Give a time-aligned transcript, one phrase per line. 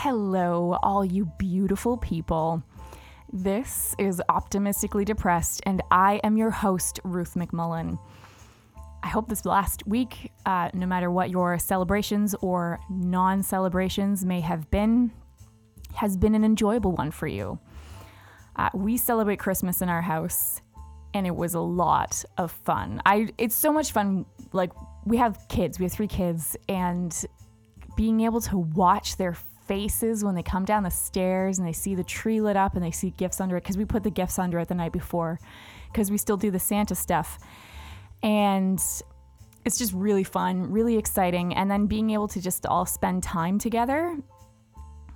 [0.00, 2.62] Hello, all you beautiful people.
[3.32, 7.98] This is Optimistically Depressed, and I am your host, Ruth McMullen.
[9.02, 14.42] I hope this last week, uh, no matter what your celebrations or non celebrations may
[14.42, 15.12] have been,
[15.94, 17.58] has been an enjoyable one for you.
[18.54, 20.60] Uh, we celebrate Christmas in our house,
[21.14, 23.00] and it was a lot of fun.
[23.06, 24.26] I it's so much fun.
[24.52, 24.72] Like
[25.06, 27.16] we have kids, we have three kids, and
[27.96, 29.34] being able to watch their
[29.66, 32.84] faces when they come down the stairs and they see the tree lit up and
[32.84, 35.38] they see gifts under it because we put the gifts under it the night before
[35.92, 37.38] because we still do the Santa stuff.
[38.22, 38.82] And
[39.64, 41.54] it's just really fun, really exciting.
[41.54, 44.16] And then being able to just all spend time together,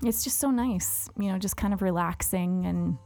[0.02, 2.98] it's just so nice, you know, just kind of relaxing and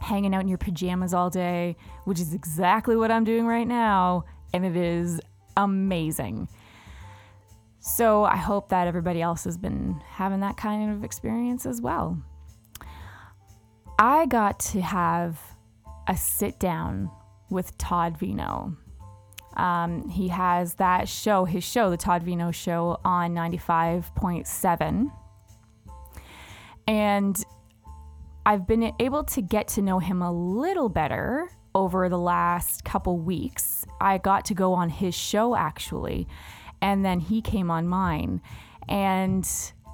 [0.00, 4.24] hanging out in your pajamas all day, which is exactly what I'm doing right now.
[4.52, 5.20] And it is
[5.56, 6.48] amazing.
[7.86, 12.20] So I hope that everybody else has been having that kind of experience as well.
[13.96, 15.40] I got to have
[16.08, 17.08] a sit down
[17.48, 18.76] with Todd Veinotte.
[19.56, 25.10] Um, he has that show, his show, the Todd Veinotte Show, on 95.7.
[26.88, 27.44] And
[28.44, 33.16] I've been able to get to know him a little better over the last couple
[33.18, 33.86] weeks.
[34.00, 36.26] I got to go on his show actually,
[36.82, 38.40] and then he came on mine.
[38.88, 39.44] And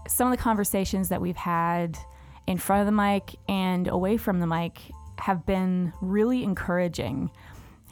[0.09, 1.99] some of the conversations that we've had
[2.47, 4.81] in front of the mic and away from the mic
[5.19, 7.31] have been really encouraging.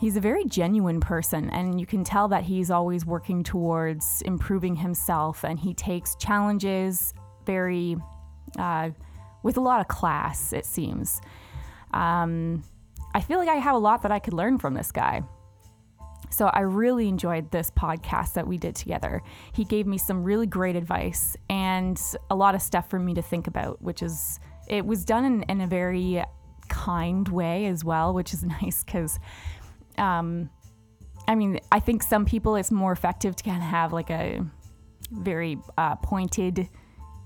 [0.00, 4.74] He's a very genuine person, and you can tell that he's always working towards improving
[4.74, 7.12] himself, and he takes challenges
[7.44, 7.96] very,
[8.58, 8.90] uh,
[9.42, 11.20] with a lot of class, it seems.
[11.92, 12.64] Um,
[13.14, 15.22] I feel like I have a lot that I could learn from this guy.
[16.30, 19.22] So I really enjoyed this podcast that we did together.
[19.52, 22.00] He gave me some really great advice and
[22.30, 25.42] a lot of stuff for me to think about, which is, it was done in,
[25.44, 26.22] in a very
[26.68, 29.18] kind way as well, which is nice because,
[29.98, 30.48] um,
[31.28, 34.40] I mean, I think some people it's more effective to kind of have like a
[35.10, 36.68] very uh, pointed,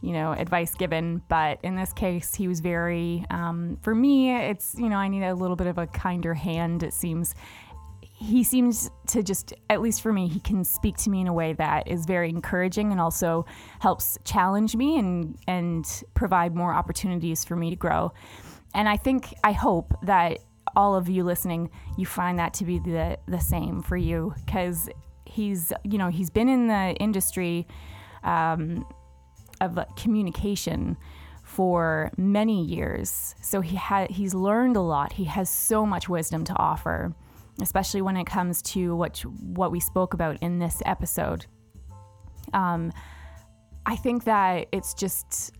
[0.02, 1.22] you know, advice given.
[1.28, 5.22] But in this case, he was very, um, for me, it's, you know, I need
[5.22, 7.34] a little bit of a kinder hand, it seems
[8.24, 11.32] he seems to just at least for me he can speak to me in a
[11.32, 13.44] way that is very encouraging and also
[13.80, 18.12] helps challenge me and and provide more opportunities for me to grow.
[18.74, 20.38] And i think i hope that
[20.76, 24.88] all of you listening you find that to be the the same for you because
[25.26, 27.66] he's you know he's been in the industry
[28.22, 28.86] um,
[29.60, 30.96] of communication
[31.42, 33.34] for many years.
[33.42, 35.12] So he had he's learned a lot.
[35.12, 37.14] He has so much wisdom to offer
[37.60, 41.46] especially when it comes to what what we spoke about in this episode.
[42.52, 42.92] Um,
[43.86, 45.52] I think that it's just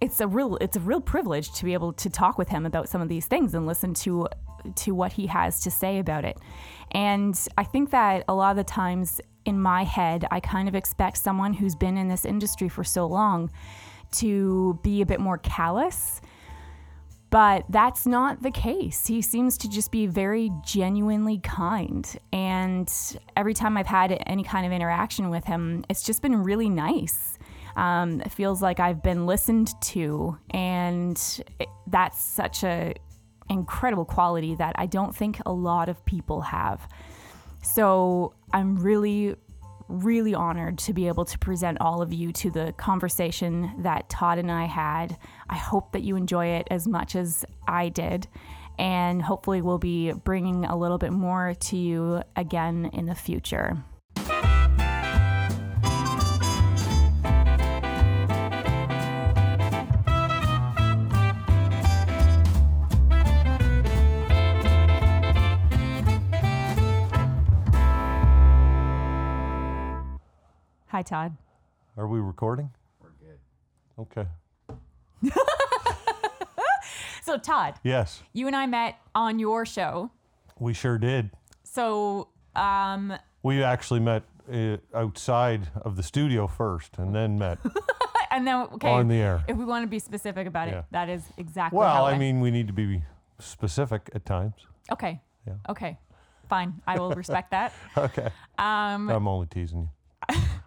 [0.00, 2.88] it's a real it's a real privilege to be able to talk with him about
[2.88, 4.28] some of these things and listen to
[4.74, 6.38] to what he has to say about it.
[6.92, 10.74] And I think that a lot of the times in my head, I kind of
[10.74, 13.50] expect someone who's been in this industry for so long
[14.10, 16.20] to be a bit more callous
[17.30, 19.06] but that's not the case.
[19.06, 22.18] He seems to just be very genuinely kind.
[22.32, 22.90] And
[23.36, 27.38] every time I've had any kind of interaction with him, it's just been really nice.
[27.76, 31.16] Um, it feels like I've been listened to, and
[31.60, 32.94] it, that's such a
[33.50, 36.88] incredible quality that I don't think a lot of people have.
[37.62, 39.36] So I'm really,
[39.88, 44.38] really honored to be able to present all of you to the conversation that Todd
[44.38, 45.16] and I had.
[45.48, 48.28] I hope that you enjoy it as much as I did.
[48.78, 53.76] And hopefully, we'll be bringing a little bit more to you again in the future.
[70.98, 71.36] Hi, Todd.
[71.96, 72.70] Are we recording?
[73.00, 73.38] We're good.
[74.00, 74.26] Okay.
[77.22, 80.10] So, Todd, Yes, you and I met on your show.
[80.58, 81.30] we sure did.
[81.62, 83.12] So, um,
[83.44, 87.58] We actually met uh, outside of the studio first and then met.
[88.32, 89.44] and then, okay, On the air.
[89.46, 90.80] if we want to be specific about Yeah.
[90.80, 93.04] it, that is exactly well, how I mean, we need to be
[93.38, 94.66] specific at times.
[94.90, 95.20] okay.
[95.46, 95.54] Yeah.
[95.68, 95.96] Okay.
[96.48, 96.82] Fine.
[96.88, 97.72] I will respect that.
[97.96, 98.30] Okay.
[98.58, 99.90] Um, I'm only teasing you.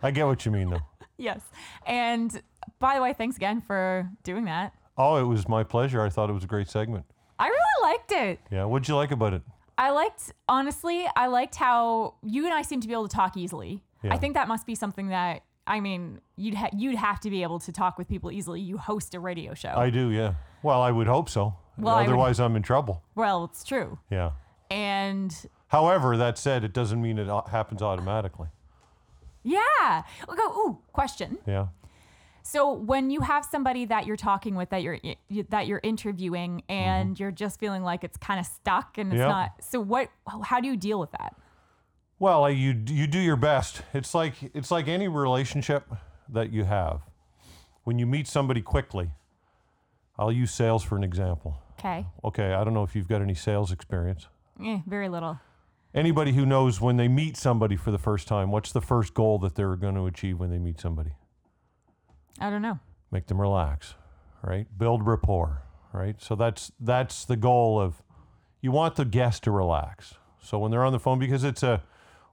[0.04, 0.82] I get what you mean, though.
[1.18, 1.42] yes.
[1.86, 2.42] And
[2.80, 4.74] by the way, thanks again for doing that.
[4.98, 6.02] Oh, it was my pleasure.
[6.02, 7.06] I thought it was a great segment.
[7.40, 8.40] I really liked it.
[8.52, 8.66] Yeah.
[8.66, 9.42] What'd you like about it?
[9.78, 13.36] I liked, honestly, I liked how you and I seem to be able to talk
[13.38, 13.84] easily.
[14.04, 14.14] Yeah.
[14.14, 17.44] I think that must be something that I mean, you'd ha- you'd have to be
[17.44, 18.60] able to talk with people easily.
[18.60, 19.74] You host a radio show.
[19.76, 20.34] I do, yeah.
[20.64, 21.56] Well, I would hope so.
[21.78, 23.04] Well, I would- Otherwise, I'm in trouble.
[23.16, 24.00] well, it's true.
[24.10, 24.32] Yeah.
[24.70, 25.34] And
[25.68, 28.48] However, that said, it doesn't mean it uh, happens automatically.
[29.44, 30.04] Yeah.
[30.28, 31.38] We'll go, ooh, question.
[31.48, 31.68] Yeah.
[32.44, 34.98] So when you have somebody that you're talking with that you're
[35.50, 39.30] that you're interviewing and you're just feeling like it's kind of stuck and it's Mm-hmm.
[39.30, 39.34] Yeah.
[39.36, 40.10] not so what
[40.44, 41.36] how do you deal with that?
[42.18, 43.84] Well, you you do your best.
[43.94, 45.84] It's like it's like any relationship
[46.30, 47.02] that you have.
[47.84, 49.12] When you meet somebody quickly,
[50.18, 51.58] I'll use sales for an example.
[51.80, 52.06] Okay.
[52.24, 54.28] Okay, I don't know if you've got any sales experience.
[54.64, 55.40] Eh, very little.
[55.94, 59.40] Anybody who knows when they meet somebody for the first time, what's the first goal
[59.40, 61.12] that they're going to achieve when they meet somebody?
[62.40, 62.80] I don't know.
[63.12, 63.96] Make them relax,
[64.42, 64.68] right?
[64.78, 66.22] Build rapport, right?
[66.22, 68.02] So that's that's the goal of
[68.62, 70.16] you want the guest to relax.
[70.42, 71.84] So when they're on the phone because it's a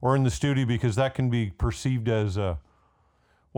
[0.01, 2.59] or in the studio because that can be perceived as a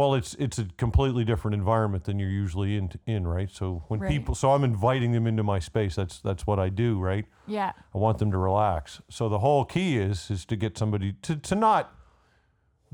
[0.00, 3.50] well, it's it's a completely different environment than you're usually in in, right?
[3.50, 4.10] So when Right.
[4.10, 5.94] people so I'm inviting them into my space.
[5.94, 7.26] That's that's what I do, right?
[7.46, 7.72] Yeah.
[7.94, 9.02] I want them to relax.
[9.10, 11.92] So the whole key is is to get somebody to, to not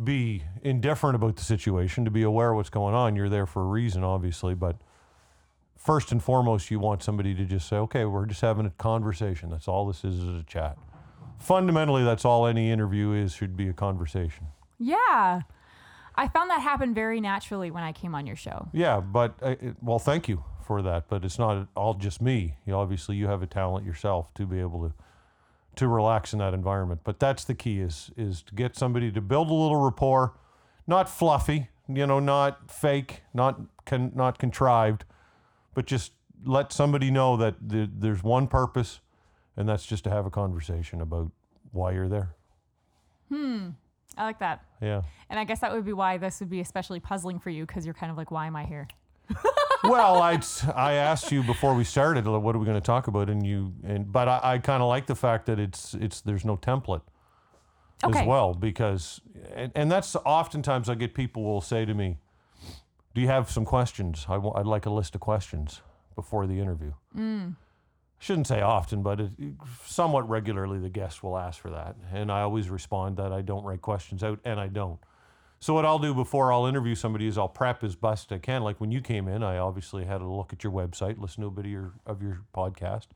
[0.03, 3.17] be indifferent about the situation, to be aware of what's going on.
[3.17, 4.76] You're there for a reason, obviously, but
[5.76, 9.49] first and foremost, you want somebody to just say, "Okay, we're just having a conversation.
[9.50, 10.76] That's all this is, is a chat."
[11.38, 13.32] Fundamentally, that's all any interview is.
[13.32, 14.49] Should be a conversation.
[14.79, 15.43] Yeah.
[16.16, 18.68] I found that happen very naturally when I came on your show.
[18.72, 21.08] Yeah, but uh, it, well, thank you for that.
[21.08, 22.56] But it's not all just me.
[22.66, 24.94] You obviously you have a talent yourself to be able to
[25.76, 27.02] to relax in that environment.
[27.04, 30.34] But that's the key is is to get somebody to build a little rapport,
[30.86, 35.04] not fluffy, you know, not fake, not con, not contrived,
[35.74, 36.12] but just
[36.44, 39.00] let somebody know that th- there's one purpose,
[39.56, 41.30] and that's just to have a conversation about
[41.72, 42.34] why you're there.
[44.16, 44.64] I like that.
[44.80, 45.02] Yeah.
[45.28, 47.84] And I guess that would be why this would be especially puzzling for you because
[47.84, 48.88] you're kind of like, why am I here?
[49.84, 50.40] well, I
[50.74, 53.72] I asked you before we started, what are we going to talk about, and you
[53.84, 57.02] and but I, I kind of like the fact that it's it's there's no template
[58.04, 58.20] Okay.
[58.20, 59.20] as well because
[59.54, 62.19] and, and that's oftentimes I get people will say to me,
[63.14, 64.26] "Do you have some questions?
[64.28, 65.82] I w- I'd like a list of questions
[66.14, 67.56] before the interview." Mm.
[68.18, 69.30] Shouldn't say often, but it,
[69.84, 73.64] somewhat regularly the guests will ask for that, and I always respond that I don't
[73.64, 74.98] write questions out, and I don't.
[75.58, 78.62] So what I'll do before I'll interview somebody is I'll prep as best I can.
[78.62, 81.48] Like when you came in, I obviously had a look at your website, listen to
[81.48, 83.06] a bit of your of your podcast,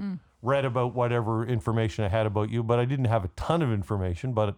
[0.00, 0.18] mm.
[0.42, 3.72] read about whatever information I had about you, but I didn't have a ton of
[3.72, 4.32] information.
[4.32, 4.56] But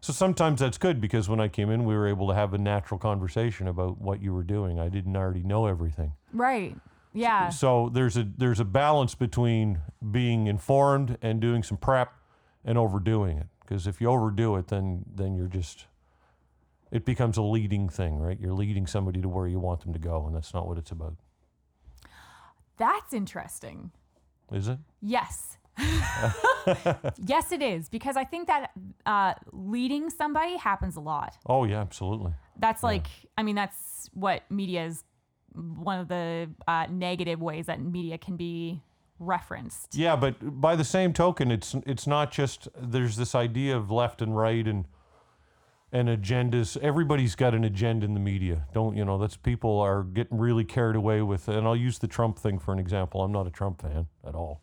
[0.00, 2.58] so sometimes that's good because when I came in, we were able to have a
[2.58, 4.80] natural conversation about what you were doing.
[4.80, 6.14] I didn't already know everything.
[6.32, 6.76] Right.
[7.12, 7.50] Yeah.
[7.50, 9.80] So there's a there's a balance between
[10.10, 12.12] being informed and doing some prep
[12.64, 13.46] and overdoing it.
[13.60, 15.86] Because if you overdo it, then then you're just
[16.90, 18.38] it becomes a leading thing, right?
[18.38, 20.90] You're leading somebody to where you want them to go, and that's not what it's
[20.90, 21.14] about,
[22.76, 23.92] That's interesting.
[24.52, 24.78] is it?
[25.00, 25.56] Yes.
[27.24, 27.88] yes, it is.
[27.88, 28.72] Because I think that
[29.06, 31.34] uh, leading somebody happens a lot.
[31.46, 32.34] Oh yeah, absolutely.
[32.58, 33.06] That's like,
[33.38, 35.02] I mean, that's what media is
[35.54, 38.82] one of the uh, negative ways that media can be
[39.18, 39.94] referenced.
[39.94, 44.22] Yeah, but by the same token, it's it's not just there's this idea of left
[44.22, 44.86] and right and
[45.92, 46.76] and agendas.
[46.78, 48.66] Everybody's got an agenda in the media.
[48.72, 49.18] Don't you know?
[49.18, 51.48] That's people are getting really carried away with.
[51.48, 53.22] And I'll use the Trump thing for an example.
[53.22, 54.62] I'm not a Trump fan at all.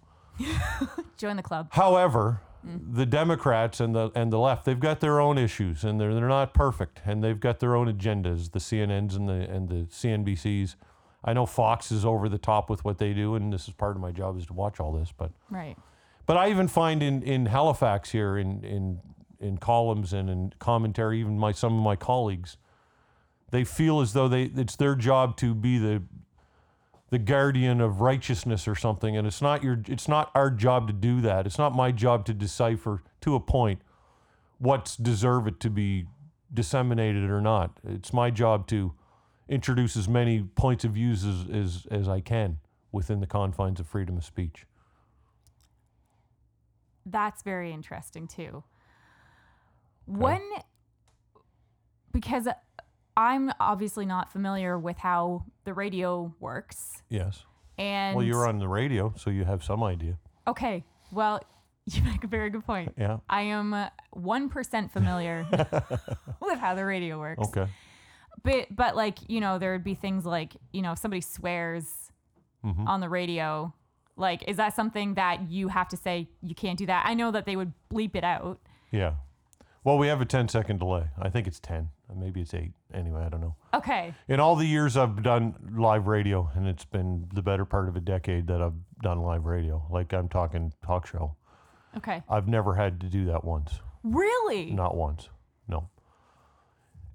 [1.17, 1.67] Join the club.
[1.72, 6.13] However, the Democrats and the and the left, they've got their own issues, and they're
[6.13, 8.51] they're not perfect, and they've got their own agendas.
[8.51, 10.75] The CNNs and the and the CNBCs.
[11.24, 13.96] I know Fox is over the top with what they do, and this is part
[13.96, 15.12] of my job is to watch all this.
[15.12, 15.78] But Right.
[16.25, 19.00] but I even find in in Halifax here in in
[19.39, 22.58] in columns and in commentary, even my some of my colleagues,
[23.51, 26.04] they feel as though they it's their job to be the
[27.10, 30.94] the guardian of righteousness or something and it's not your it's not our job to
[30.94, 31.46] do that.
[31.46, 33.82] It's not my job to decipher to a point
[34.60, 36.06] what's deserved to be
[36.54, 37.80] disseminated or not.
[37.84, 38.94] It's my job to
[39.48, 42.60] introduce as many points of views as, as, as i can
[42.92, 44.66] within the confines of freedom of speech.
[47.06, 48.63] That's very interesting too.
[50.06, 50.42] When,
[52.12, 52.48] because
[53.28, 56.80] I'm obviously not familiar with how the radio works.
[57.10, 57.34] yes
[57.78, 60.16] And well you're on the radio so you have some idea
[60.48, 60.84] Okay.
[61.12, 61.36] Well,
[61.94, 62.94] you make a very good point.
[63.06, 65.38] yeah I am uh, 1% familiar
[66.48, 67.48] with how the radio works.
[67.48, 67.68] okay
[68.44, 71.88] But but like, you know, there would be things like, you know, if somebody swears
[72.66, 72.88] Mm-hmm.
[72.92, 73.74] on the radio,
[74.18, 77.02] like is that something that you have to say you can't do that?
[77.12, 78.58] I know that they would bleep it out.
[78.92, 79.14] Yeah.
[79.83, 81.05] Well, we have a 10 second delay.
[81.17, 81.89] I think it's 10.
[82.09, 82.71] Uh, Maybe it's 8.
[82.93, 83.55] Anyway, I don't know.
[83.74, 84.13] Okay.
[84.27, 87.95] In all the years I've done live radio, and it's been the better part of
[87.95, 91.36] a decade that I've done live radio, like I'm talking talk show,
[91.98, 92.21] Okay.
[92.29, 93.79] I've never had to do that once.
[94.03, 94.69] Really?
[94.71, 95.29] Not once.
[95.67, 95.89] No.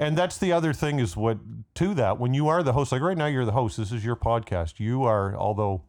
[0.00, 1.38] And that's the other thing is what
[1.76, 4.04] to that when you are the host, like right now you're the host, this is
[4.04, 4.80] your podcast.
[4.80, 5.82] You are, although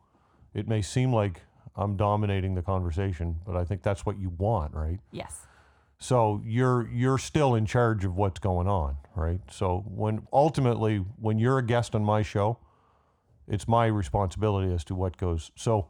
[0.53, 1.41] it may seem like
[1.75, 4.99] I'm dominating the conversation, but I think that's what you want, right?
[5.11, 5.47] Yes.
[6.05, 9.41] So you're you're still in charge of what's going on, right?
[9.49, 12.59] So when ultimately when you're a guest on my show,
[13.47, 15.49] it's my responsibility as to what goes.
[15.55, 15.87] So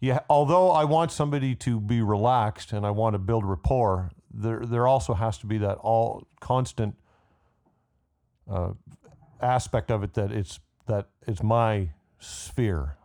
[0.00, 4.60] yeah, although I want somebody to be relaxed and I want to build rapport, there
[4.64, 6.94] there also has to be that all constant
[8.50, 8.72] uh,
[9.42, 11.90] aspect of it that it's that it's my
[12.20, 12.96] sphere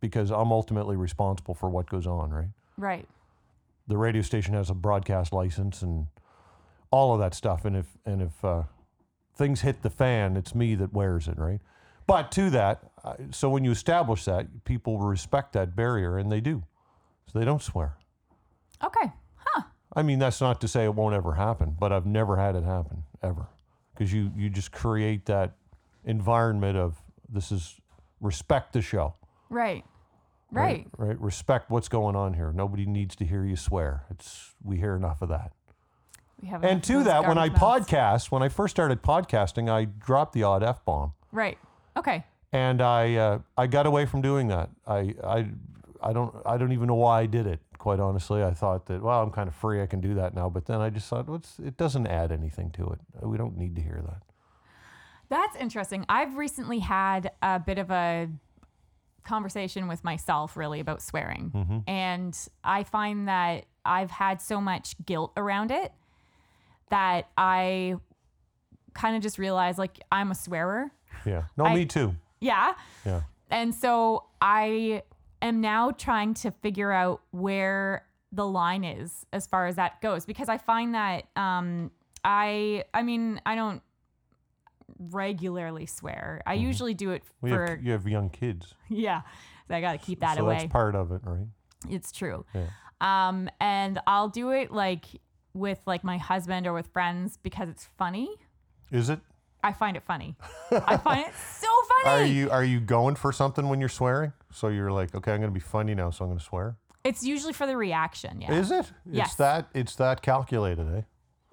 [0.00, 2.50] because I'm ultimately responsible for what goes on, right?
[2.76, 3.06] Right.
[3.86, 6.06] The radio station has a broadcast license and
[6.90, 7.64] all of that stuff.
[7.64, 8.62] And if and if uh,
[9.36, 11.60] things hit the fan, it's me that wears it, right?
[12.06, 12.82] But to that,
[13.30, 16.62] so when you establish that, people respect that barrier, and they do.
[17.32, 17.96] So they don't swear.
[18.82, 19.10] Okay.
[19.36, 19.62] Huh.
[19.96, 22.64] I mean, that's not to say it won't ever happen, but I've never had it
[22.64, 23.46] happen ever,
[23.94, 25.56] because you you just create that
[26.04, 27.80] environment of this is
[28.20, 29.14] respect the show.
[29.48, 29.84] Right.
[30.50, 30.86] Right.
[30.96, 31.20] Right.
[31.20, 32.52] Respect what's going on here.
[32.52, 34.04] Nobody needs to hear you swear.
[34.10, 35.52] It's we hear enough of that.
[36.40, 37.60] We have And to that, when I mouths.
[37.88, 41.58] podcast, when I first started podcasting, I dropped the odd f bomb, Right.
[41.96, 42.24] Okay.
[42.52, 44.70] and I uh, I got away from doing that.
[44.86, 45.48] I I
[46.02, 47.60] I don't I don't even know why I did it.
[47.78, 49.82] Quite honestly, I thought that well, I'm kind of free.
[49.82, 50.48] I can do that now.
[50.48, 53.00] But then I just thought, what's it doesn't add anything to it.
[53.26, 54.22] We don't need to hear that.
[55.30, 56.04] That's interesting.
[56.08, 58.28] I've recently had a bit of a
[59.24, 61.50] conversation with myself really about swearing.
[61.54, 61.78] Mm-hmm.
[61.88, 65.92] And I find that I've had so much guilt around it
[66.90, 67.96] that I
[68.94, 70.90] kind of just realized like I'm a swearer.
[71.26, 71.44] Yeah.
[71.56, 72.14] No, I- me too.
[72.40, 72.74] Yeah.
[73.04, 73.22] Yeah.
[73.50, 75.02] And so I
[75.42, 80.26] am now trying to figure out where the line is as far as that goes
[80.26, 81.90] because I find that um
[82.24, 83.80] I I mean I don't
[84.98, 86.42] regularly swear.
[86.46, 89.22] I usually do it We for have, you have young kids, yeah.
[89.68, 90.58] So I got to keep that so away.
[90.58, 91.46] that's part of it, right?
[91.88, 92.44] it's true.
[92.54, 92.66] Yeah.
[93.00, 95.04] Um and I'll do it like
[95.52, 98.28] with like my husband or with friends because it's funny.
[98.90, 99.20] Is it?
[99.62, 100.36] I find it funny.
[100.70, 101.68] I find it so
[102.04, 102.22] funny.
[102.22, 104.32] Are you are you going for something when you're swearing?
[104.52, 106.76] So you're like, okay, I'm going to be funny now, so I'm going to swear.
[107.02, 108.40] It's usually for the reaction.
[108.40, 108.52] Yeah.
[108.54, 108.90] Is it?
[109.10, 109.28] Yes.
[109.28, 111.00] It's that it's that calculated, eh?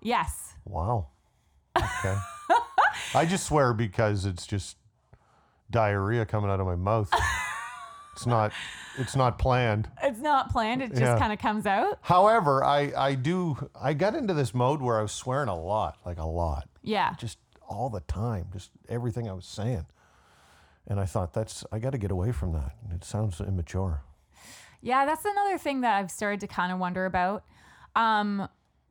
[0.02, 0.56] yes.
[0.66, 1.08] Wow.
[1.78, 2.16] Okay.
[3.14, 4.78] I just swear because it's just
[5.70, 7.10] diarrhea coming out of my mouth.
[8.14, 8.52] it's not
[8.98, 9.90] it's not planned.
[10.04, 10.82] It's not planned.
[10.82, 11.18] It just Yeah.
[11.20, 12.00] kind of comes out.
[12.02, 15.98] However, I I do I got into this mode where I was swearing a lot,
[16.06, 16.68] like a lot.
[16.82, 17.14] Yeah.
[17.18, 17.38] Just
[17.68, 19.86] all the time, just everything I was saying.
[20.88, 22.76] And I thought that's I got to get away from that.
[22.94, 24.02] It sounds immature.
[24.82, 27.44] Yeah, that's another thing that I've started to kind of wonder about.
[27.96, 28.48] Um,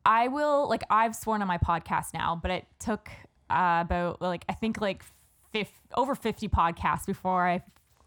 [0.06, 3.10] I will like I've sworn on my podcast now, but it took
[3.50, 5.02] uh, about like I think like
[5.52, 7.62] fif- over fifty podcasts before I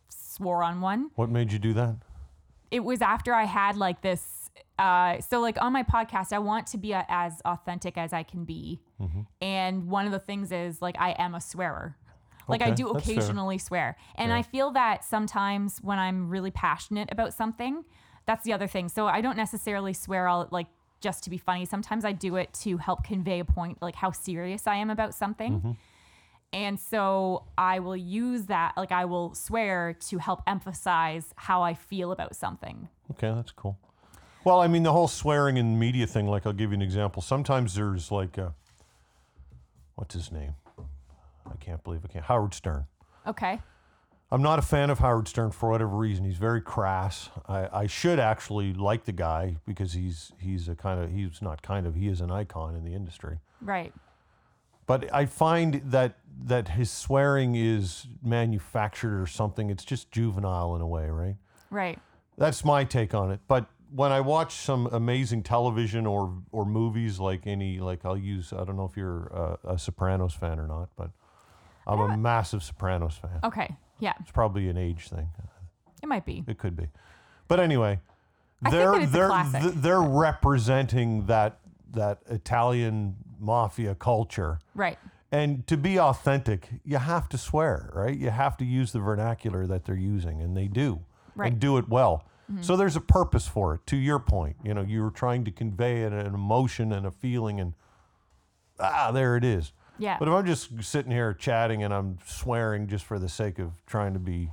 [0.10, 1.12] swore on one.
[1.16, 1.96] What made you do that?
[2.72, 4.50] It was after I had like this.
[4.80, 8.24] Uh, so like on my podcast, I want to be a, as authentic as I
[8.24, 9.22] can be, Mm-hmm.
[9.42, 11.98] and one of the things is like I am a swearer.
[12.48, 13.96] Like I do occasionally swear.
[14.16, 17.86] And I feel that sometimes when I'm really passionate about something,
[18.26, 18.90] that's the other thing.
[18.90, 20.68] So I don't necessarily swear all like
[21.04, 21.66] just to be funny.
[21.66, 25.14] Sometimes I do it to help convey a point, like how serious I am about
[25.14, 25.54] something.
[25.60, 25.72] Mm-hmm.
[26.54, 31.74] And so I will use that, like I will swear to help emphasize how I
[31.74, 32.88] feel about something.
[33.12, 33.78] Okay, that's cool.
[34.46, 37.22] Well, I mean, the whole swearing in media thing, like, I'll give you an example.
[37.22, 38.50] Sometimes there's like, uh
[39.96, 40.56] what's his name?
[41.46, 42.26] I can't believe I can't.
[42.26, 42.86] Howard Stern.
[43.28, 43.60] Okay.
[44.34, 46.26] I'm not a fan of Howard Stern for whatever reason.
[46.26, 47.30] He's very crass.
[47.48, 51.62] I, I should actually like the guy because he's he's a kind of he's not
[51.62, 53.38] kind of he is an icon in the industry.
[53.62, 53.94] Right.
[54.88, 59.70] But I find that that his swearing is manufactured or something.
[59.70, 61.36] It's just juvenile in a way, right?
[61.70, 62.00] Right.
[62.36, 63.40] That's my take on it.
[63.48, 68.52] But when I watch some amazing television or or movies, like any, like I'll use,
[68.52, 71.12] I don't know if you're a, a Sopranos fan or not, but
[71.86, 73.40] I'm a massive Sopranos fan.
[73.44, 73.76] Okay.
[74.00, 74.14] Yeah.
[74.20, 75.30] It's probably an age thing.
[76.02, 76.44] It might be.
[76.48, 76.90] It could be,
[77.48, 78.00] but anyway,
[78.64, 79.62] I think they're it's a they're classic.
[79.62, 81.60] th- they're representing that
[81.92, 84.60] that Italian mafia culture.
[84.76, 84.98] Right.
[85.32, 88.16] And to be authentic, you have to swear, right?
[88.18, 91.02] You have to use the vernacular that they're using, and they do,
[91.36, 91.52] Right.
[91.52, 92.26] and do it well.
[92.62, 93.88] So there's a purpose for it.
[93.88, 97.10] To your point, you know, you were trying to convey an, an emotion and a
[97.12, 97.74] feeling, and
[98.80, 99.72] ah, there it is.
[99.98, 100.18] Yeah.
[100.20, 103.72] But if I'm just sitting here chatting and I'm swearing just for the sake of
[103.86, 104.50] trying to be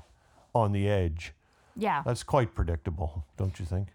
[0.55, 1.33] on the edge,
[1.77, 2.03] yeah.
[2.05, 3.89] that's quite predictable, don't you think?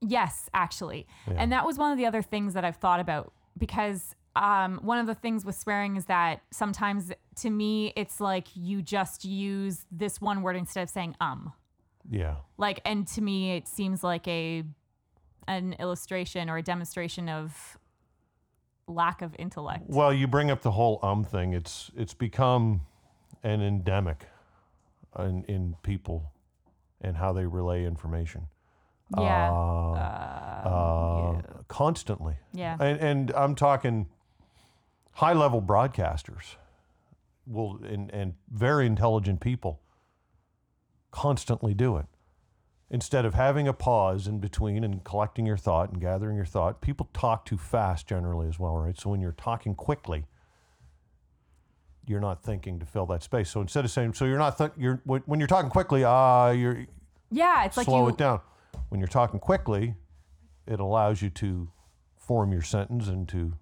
[0.00, 1.06] Yes, actually.
[1.26, 4.98] And that was one of the other things that I've thought about because um, one
[4.98, 9.84] of the things with swearing is that sometimes to me, it's like you just use
[9.90, 11.52] this one word instead of saying um.
[12.10, 12.36] Yeah.
[12.56, 14.64] Like, and to me, it seems like a
[15.46, 17.78] an illustration or a demonstration of
[18.88, 19.84] lack of intellect.
[19.86, 21.52] Well, you bring up the whole um thing.
[21.52, 22.82] It's it's become
[23.42, 24.26] an endemic
[25.18, 26.32] in, in people
[27.00, 28.48] and how they relay information.
[29.16, 29.52] Yeah.
[30.64, 32.36] Uh, Constantly.
[32.52, 32.76] yeah.
[32.80, 34.08] And, and I'm talking
[35.12, 36.56] high level broadcasters
[37.46, 39.80] will and, and very intelligent people
[41.10, 42.06] constantly do it.
[42.90, 46.80] Instead of having a pause in between and collecting your thought and gathering your thought,
[46.80, 48.98] people talk too fast generally as well, right?
[48.98, 50.24] So when you're talking quickly,
[52.06, 53.50] you're not thinking to fill that space.
[53.50, 56.86] So instead of saying, so you're not, th- you're when you're talking quickly, ah, you're
[57.30, 57.64] yeah.
[57.64, 58.08] It's like slow you.
[58.08, 58.40] it down.
[58.88, 59.94] When you're talking quickly,
[60.66, 61.70] it allows you to
[62.16, 63.54] form your sentence and to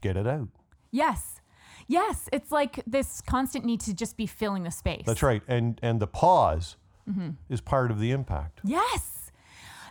[0.00, 0.48] get it out.
[0.90, 1.40] Yes.
[1.88, 2.28] Yes.
[2.32, 5.02] It's like this constant need to just be filling the space.
[5.06, 5.42] That's right.
[5.48, 6.76] And and the pause
[7.08, 7.30] Mm-hmm.
[7.48, 8.60] is part of the impact.
[8.64, 9.30] Yes.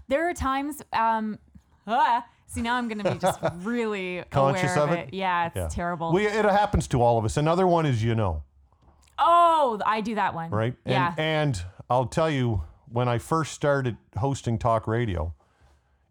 [0.08, 1.38] There are times, um,
[1.88, 5.08] ah, see, now I'm going to be just really Conscious aware of of it?
[5.10, 5.14] it.
[5.14, 5.68] Yeah, it's Yeah.
[5.70, 6.12] terrible.
[6.12, 7.38] We, it happens to all of us.
[7.38, 8.44] Another one is you know,
[9.20, 10.50] oh, I do that one.
[10.50, 10.76] right?
[10.86, 11.14] Yeah.
[11.18, 15.34] And, and I'll tell you, when I first started hosting talk radio,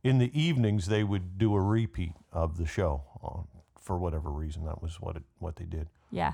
[0.05, 3.43] in the evenings they would do a repeat of the show uh,
[3.81, 4.65] for whatever reason.
[4.65, 5.89] That was what it, what they did.
[6.11, 6.33] yeah.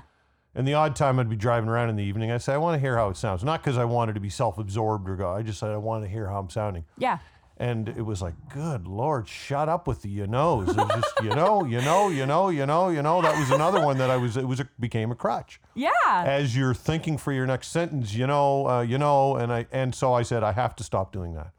[0.55, 2.75] And the odd time I'd be driving around in the evening, I'd say, I want
[2.75, 3.43] to hear how it sounds.
[3.43, 6.03] Not because I wanted to be self absorbed or go, I just said, I want
[6.03, 6.85] to hear how I'm sounding.
[6.97, 7.19] Yeah.
[7.57, 10.69] And it was like, good Lord, shut up with the you knows.
[10.69, 13.21] It was just, you know, you know, you know, you know, you know.
[13.21, 15.59] That was another one that I was, it was, a, became a crutch.
[15.75, 15.89] Yeah.
[16.07, 19.93] As you're thinking for your next sentence, you know, uh, you know, and I, and
[19.93, 21.51] so I said, I have to stop doing that.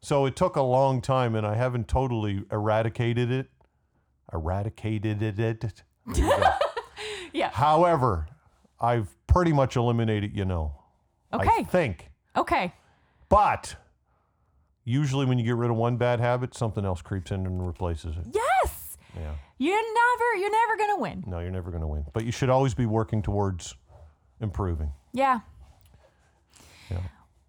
[0.00, 3.50] So it took a long time and I haven't totally eradicated it.
[4.32, 5.82] Eradicated it.
[6.14, 6.50] Go.
[7.32, 7.50] Yeah.
[7.50, 8.26] However,
[8.80, 10.74] I've pretty much eliminated, you know.
[11.32, 11.48] Okay.
[11.48, 12.10] I think.
[12.36, 12.72] Okay.
[13.28, 13.76] But
[14.84, 18.16] usually when you get rid of one bad habit, something else creeps in and replaces
[18.16, 18.24] it.
[18.32, 18.96] Yes.
[19.16, 19.34] Yeah.
[19.58, 21.24] You're never, you're never going to win.
[21.26, 22.04] No, you're never going to win.
[22.12, 23.74] But you should always be working towards
[24.40, 24.92] improving.
[25.12, 25.40] Yeah.
[26.90, 26.98] Yeah.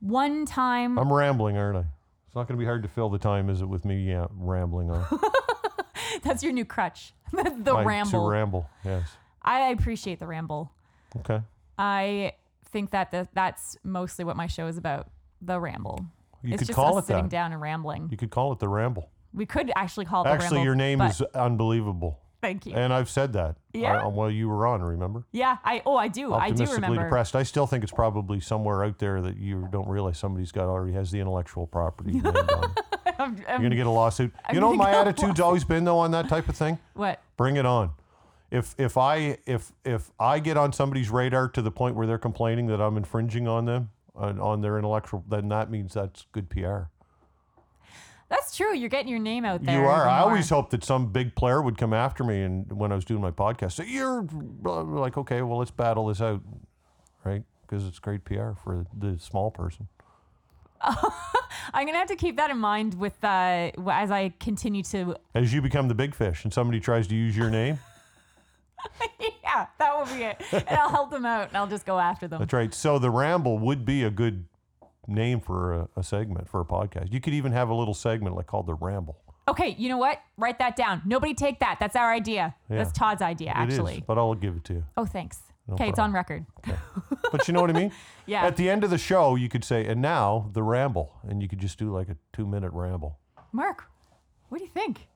[0.01, 1.85] One time, I'm rambling, aren't I?
[2.27, 4.27] It's not going to be hard to fill the time, is it, with me yeah,
[4.31, 5.05] rambling on?
[6.23, 7.13] that's your new crutch.
[7.31, 8.11] the My- ramble.
[8.25, 9.09] To ramble, yes.
[9.43, 10.71] I appreciate the ramble.
[11.19, 11.41] Okay.
[11.77, 12.33] I
[12.71, 15.09] think that the, that's mostly what my show is about.
[15.41, 16.05] The ramble.
[16.43, 17.29] You it's could just call us it sitting that.
[17.31, 18.07] down and rambling.
[18.11, 19.09] You could call it the ramble.
[19.33, 20.65] We could actually call it the Actually, ramble.
[20.65, 22.19] your name but- is unbelievable.
[22.41, 22.73] Thank you.
[22.73, 23.57] And I've said that.
[23.71, 24.03] Yeah?
[24.05, 25.25] Uh, while you were on, remember?
[25.31, 26.33] yeah, I oh I do.
[26.33, 27.03] I do optimistically remember.
[27.03, 27.35] depressed.
[27.35, 30.93] I still think it's probably somewhere out there that you don't realize somebody's got already
[30.93, 32.13] has the intellectual property.
[32.13, 32.79] named on it.
[33.19, 34.33] I'm- You're I'm- gonna get a lawsuit.
[34.51, 36.79] You know, gonna my get a attitude's always been though on that type of thing.
[36.95, 37.21] what?
[37.37, 37.91] Bring it on.
[38.51, 42.17] If if I if if I get on somebody's radar to the point where they're
[42.17, 46.49] complaining that I'm infringing on them on, on their intellectual, then that means that's good
[46.49, 46.83] PR.
[48.31, 48.73] That's true.
[48.73, 49.81] You're getting your name out there.
[49.81, 50.07] You are.
[50.07, 53.03] I always hoped that some big player would come after me, and when I was
[53.03, 54.25] doing my podcast, say you're
[54.63, 56.41] like, okay, well, let's battle this out,
[57.25, 57.43] right?
[57.61, 59.89] Because it's great PR for the small person.
[60.81, 65.15] I'm gonna have to keep that in mind with uh, as I continue to.
[65.35, 67.79] As you become the big fish, and somebody tries to use your name,
[69.43, 70.41] yeah, that will be it.
[70.51, 72.39] And I'll help them out, and I'll just go after them.
[72.39, 72.73] that's right.
[72.73, 74.45] So the ramble would be a good
[75.07, 77.11] name for a, a segment for a podcast.
[77.11, 79.17] You could even have a little segment like called the ramble.
[79.47, 80.19] Okay, you know what?
[80.37, 81.01] Write that down.
[81.05, 81.77] Nobody take that.
[81.79, 82.55] That's our idea.
[82.69, 82.77] Yeah.
[82.77, 83.93] That's Todd's idea, actually.
[83.93, 84.85] It is, but I'll give it to you.
[84.95, 85.39] Oh, thanks.
[85.71, 86.45] okay, it's on record.
[87.31, 87.91] But you know what I mean?
[88.27, 88.45] Yeah.
[88.45, 91.49] At the end of the show, you could say, and now the ramble, and you
[91.49, 93.17] could just do like a two minute ramble.
[93.51, 93.85] Mark,
[94.47, 95.07] what do you think?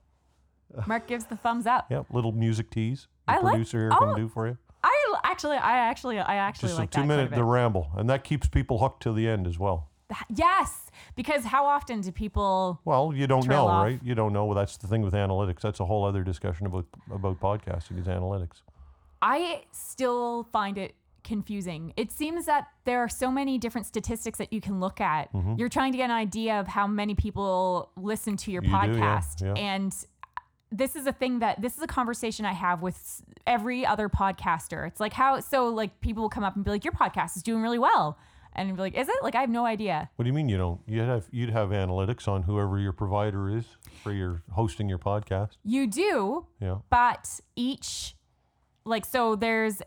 [0.88, 1.86] Mark gives the thumbs up.
[1.90, 3.08] Yep, little music tease.
[3.28, 4.58] The I like- producer here oh, can do for you.
[4.84, 8.24] I actually, I actually, I actually Just like a two minute the ramble, and that
[8.24, 9.90] keeps people hooked till the end as well.
[10.30, 12.80] Yes, because how often do people?
[12.86, 13.84] Well, you don't know, off.
[13.86, 14.00] right?
[14.04, 14.46] You don't know.
[14.46, 15.62] Well, that's the thing with analytics.
[15.62, 18.62] That's a whole other discussion about about podcasting is analytics.
[19.22, 21.92] I still find it confusing.
[21.98, 25.34] It seems that there are so many different statistics that you can look at.
[25.34, 25.56] Mm-hmm.
[25.58, 28.76] You're trying to get an idea of how many people listen to your You do,
[28.76, 28.86] yeah,
[29.20, 29.42] podcast.
[29.42, 29.54] yeah.
[29.56, 29.94] And
[30.72, 34.88] this is a thing that this is a conversation I have with every other podcaster.
[34.88, 37.44] It's like how so like people will come up and be like your podcast is
[37.44, 38.18] doing really well.
[38.58, 40.10] and be like, "Is it?" Like I have no idea.
[40.16, 40.80] What do you mean you don't?
[40.88, 43.66] You'd have you'd have analytics on whoever your provider is
[44.02, 45.58] for your hosting your podcast.
[45.66, 46.78] You do, Yeah.
[46.90, 48.16] but each
[48.86, 49.82] like so there's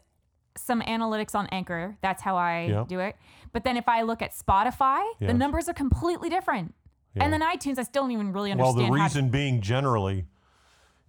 [0.56, 1.96] some analytics on Anchor.
[2.02, 2.84] That's how I Yeah.
[2.86, 3.16] do it.
[3.52, 5.28] But then if I look at Spotify, Yes.
[5.30, 6.74] the numbers are completely different.
[7.14, 7.24] Yeah.
[7.24, 8.76] And then iTunes, I still don't even really understand.
[8.76, 10.26] Well, the reason being generally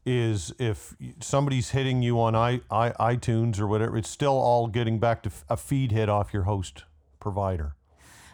[0.06, 5.00] is if somebody's hitting you on I, I, iTunes or whatever, it's still all getting
[5.00, 6.84] back to a feed hit off your host
[7.20, 7.76] provider.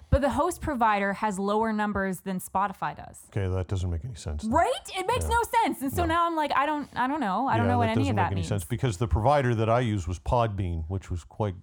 [0.10, 3.24] but the host provider has lower numbers than Spotify does.
[3.30, 4.46] Okay, that doesn't make any sense.
[4.46, 4.72] Right?
[4.98, 5.82] It makes no sense.
[5.82, 7.48] And so now I'm like, I don't, I don't know.
[7.48, 8.48] I don't know what that any doesn't of make that any means.
[8.48, 11.56] sense because the provider that I used was Podbean, which was quite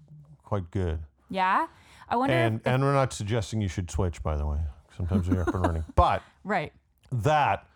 [0.42, 0.98] quite good.
[1.30, 1.66] Yeah.
[2.08, 2.34] I wonder.
[2.34, 4.58] And if, and we're not suggesting you should switch, by the way.
[4.96, 6.72] Sometimes they're up and running, but right.
[7.10, 7.66] that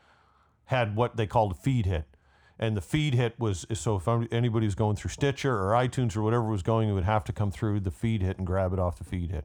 [0.67, 2.05] had what they called a feed hit.
[2.59, 6.23] And the feed hit was so if anybody was going through Stitcher or iTunes or
[6.23, 8.79] whatever was going, it would have to come through the feed hit and grab it
[8.79, 9.45] off the feed hit.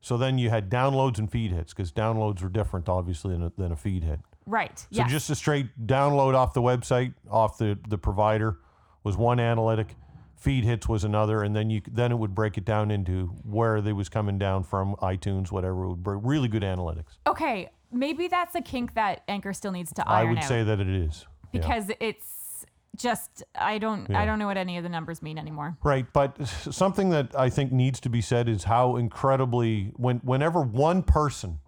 [0.00, 3.52] So then you had downloads and feed hits because downloads were different, obviously, than a,
[3.58, 4.20] than a feed hit.
[4.46, 4.78] Right.
[4.78, 5.10] So yes.
[5.10, 8.58] just a straight download off the website, off the, the provider,
[9.04, 9.94] was one analytic.
[10.36, 13.82] Feed hits was another, and then you then it would break it down into where
[13.82, 15.84] they was coming down from iTunes, whatever.
[15.84, 17.18] It would bring really good analytics.
[17.26, 17.68] okay.
[17.92, 20.28] Maybe that's a kink that Anchor still needs to iron.
[20.28, 20.44] I would out.
[20.44, 21.26] say that it is.
[21.52, 21.60] Yeah.
[21.60, 24.20] because it's just I don't Yeah.
[24.20, 25.76] I don't know what any of the numbers mean anymore.
[25.82, 30.60] Right, but something that I think needs to be said is how incredibly when whenever
[30.60, 31.60] one person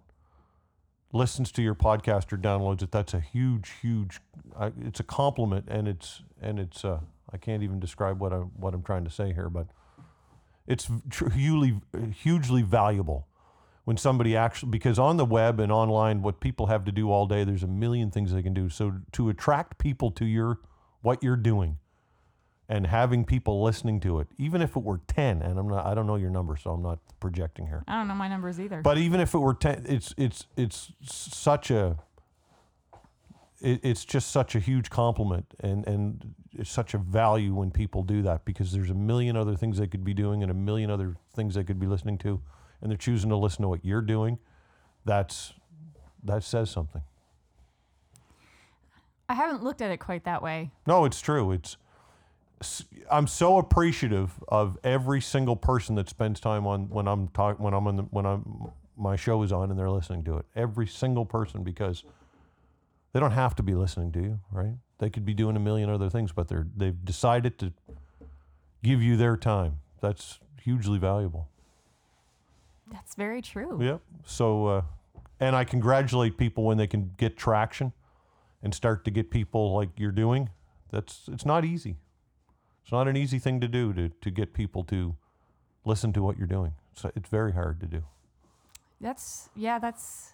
[1.11, 4.19] listens to your podcast or downloads it, that's a huge, huge.
[4.55, 6.83] Uh, it's a compliment, and it's and it's.
[6.83, 6.99] Uh,
[7.31, 9.67] I can't even describe what I what I'm trying to say here, but
[10.67, 10.89] it's
[11.33, 11.79] hugely
[12.15, 13.27] hugely valuable
[13.85, 17.25] when somebody actually because on the web and online, what people have to do all
[17.25, 18.69] day, there's a million things they can do.
[18.69, 20.59] So to attract people to your
[21.01, 21.77] what you're doing
[22.69, 25.93] and having people listening to it, even if it were 10, and I'm not, I
[25.93, 27.83] don't know your number, so I'm not projecting here.
[27.87, 28.81] I don't know my numbers either.
[28.81, 31.97] But even if it were 10, it's, it's, it's such a,
[33.59, 38.01] it, it's just such a huge compliment and, and it's such a value when people
[38.01, 40.89] do that because there's a million other things they could be doing and a million
[40.89, 42.41] other things they could be listening to
[42.83, 44.37] and they're choosing to listen to what you're doing.
[45.05, 45.53] That's,
[46.23, 47.01] that says something.
[49.29, 50.69] I haven't looked at it quite that way.
[50.85, 51.51] No, it's true.
[51.53, 51.77] It's
[53.09, 57.73] I'm so appreciative of every single person that spends time on when I'm talk when
[57.73, 60.45] I'm on the, when I'm my show is on and they're listening to it.
[60.55, 62.03] Every single person because
[63.11, 64.75] they don't have to be listening to you, right?
[64.99, 67.73] They could be doing a million other things, but they're they've decided to
[68.83, 69.79] give you their time.
[69.99, 71.49] That's hugely valuable.
[72.91, 73.81] That's very true.
[73.81, 74.01] Yep.
[74.25, 74.81] So, uh,
[75.39, 77.93] and I congratulate people when they can get traction
[78.61, 80.49] and start to get people like you're doing.
[80.91, 81.97] That's it's not easy.
[82.83, 85.15] It's not an easy thing to do to to get people to
[85.85, 86.73] listen to what you're doing.
[86.93, 88.03] So it's very hard to do.
[89.01, 90.33] That's yeah, that's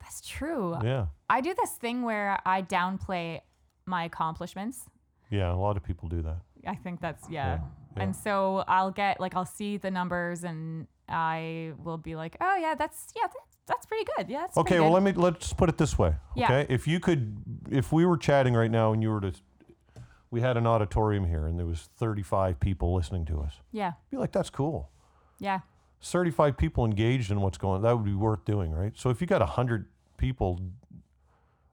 [0.00, 0.76] that's true.
[0.82, 1.06] Yeah.
[1.28, 3.40] I do this thing where I downplay
[3.86, 4.86] my accomplishments.
[5.30, 5.52] Yeah.
[5.52, 6.38] A lot of people do that.
[6.66, 7.46] I think that's yeah.
[7.46, 7.60] Yeah,
[7.96, 8.02] yeah.
[8.02, 12.56] And so I'll get like I'll see the numbers and I will be like, "Oh
[12.56, 14.28] yeah, that's yeah, that's, that's pretty good.
[14.30, 15.04] Yeah, that's Okay, pretty well good.
[15.04, 16.14] let me let's put it this way.
[16.36, 16.44] Yeah.
[16.46, 17.36] Okay, if you could,
[17.70, 19.32] if we were chatting right now and you were to,
[20.30, 23.54] we had an auditorium here and there was 35 people listening to us.
[23.72, 23.92] yeah.
[24.10, 24.90] Be like, that's cool.
[25.38, 25.60] Yeah.
[26.02, 28.92] 35 people engaged in what's going on, that would be worth doing, right?
[28.96, 30.58] So if you got 100 people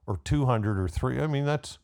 [0.06, 1.78] or 200 or 3, I mean that's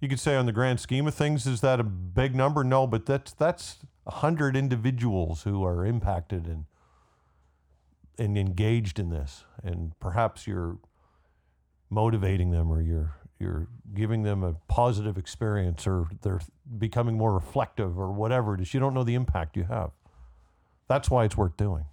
[0.00, 2.64] you could say on the grand scheme of things is that a big number?
[2.64, 6.64] No, but that's that's 100 individuals who are impacted and
[8.22, 10.78] and engaged in this and perhaps you're
[11.90, 16.40] motivating them or you're you're giving them a positive experience or they're
[16.78, 18.72] becoming more reflective or whatever it is.
[18.72, 19.90] You don't know the impact you have.
[20.86, 21.86] That's why it's worth doing.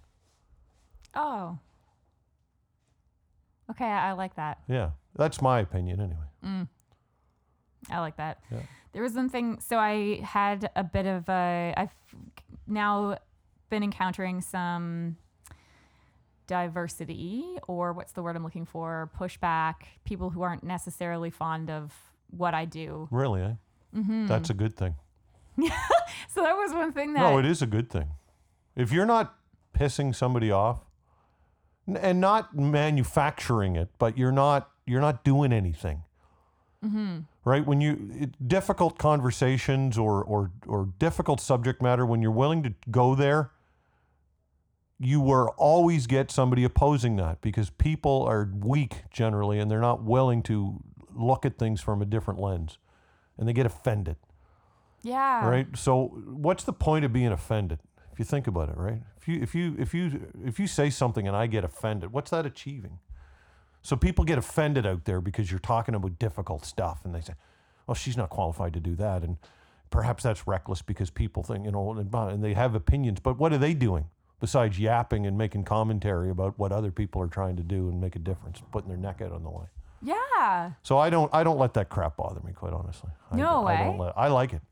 [1.14, 1.58] Oh.
[3.68, 4.58] Okay, I, I like that.
[4.68, 4.90] Yeah.
[5.16, 6.28] That's my opinion anyway.
[6.44, 6.68] Mm.
[7.90, 8.38] I like that.
[8.52, 8.60] Yeah.
[8.92, 9.58] There was one thing.
[9.60, 11.74] So I had a bit of a.
[11.76, 11.94] I've
[12.68, 13.18] now
[13.70, 15.16] been encountering some
[16.50, 19.08] diversity, or what's the word I'm looking for?
[19.16, 19.74] Pushback.
[20.04, 21.94] People who aren't necessarily fond of
[22.36, 23.06] what I do.
[23.12, 23.52] Really, eh?
[23.96, 24.26] Mm-hmm.
[24.26, 24.96] That's a good thing.
[26.28, 27.20] So that was one thing that.
[27.20, 28.08] No, it is a good thing.
[28.76, 29.34] If you're not
[29.74, 30.80] pissing somebody off
[31.88, 36.02] n- and not manufacturing it, but you're not you're not doing anything.
[37.44, 37.66] Right?
[37.66, 42.74] When you it, difficult conversations or or or difficult subject matter when you're willing to
[42.90, 43.50] go there,
[45.00, 50.02] you will always get somebody opposing that because people are weak generally and they're not
[50.02, 50.78] willing to
[51.16, 52.78] look at things from a different lens
[53.38, 54.16] and they get offended
[55.02, 55.48] yeah.
[55.48, 55.66] right?
[55.76, 57.78] So, what's the point of being offended?
[58.12, 59.00] If you think about it, right?
[59.16, 62.30] If you if you if you if you say something and I get offended, what's
[62.30, 62.98] that achieving?
[63.82, 67.34] So people get offended out there because you're talking about difficult stuff, and they say,
[67.86, 69.38] "Well, she's not qualified to do that," and
[69.90, 73.20] perhaps that's reckless because people think you know, and, and they have opinions.
[73.20, 74.06] But what are they doing
[74.40, 78.16] besides yapping and making commentary about what other people are trying to do and make
[78.16, 79.68] a difference, putting their neck out on the line?
[80.02, 80.72] Yeah.
[80.82, 83.10] So I don't I don't let that crap bother me, quite honestly.
[83.30, 84.06] I, No I don't way.
[84.06, 84.62] let, I like it.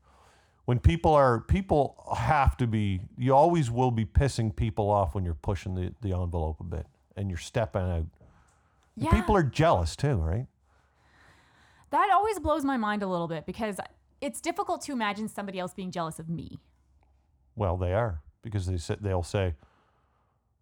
[0.65, 5.23] When people are people have to be you always will be pissing people off when
[5.23, 8.05] you're pushing the, the envelope a bit and you're stepping out.
[8.95, 9.11] Yeah.
[9.11, 10.47] People are jealous too, right?
[11.91, 13.77] that always blows my mind a little bit because
[14.21, 16.59] it's difficult to imagine somebody else being jealous of me.
[17.55, 19.55] Well, they are because they say, they'll say,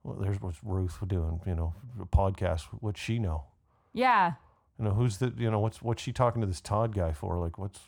[0.04, 2.64] "Well, there's what's Ruth doing, you know, a podcast.
[2.80, 3.46] What's she know?
[3.94, 4.34] Yeah.
[4.78, 7.38] You know, who's the, you know, what's what's she talking to this Todd guy for?
[7.38, 7.80] Like, what's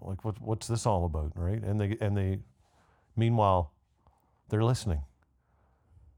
[0.00, 1.62] like what what's this all about, right?
[1.62, 2.40] And they and they,
[3.16, 3.72] meanwhile,
[4.48, 5.02] they're listening,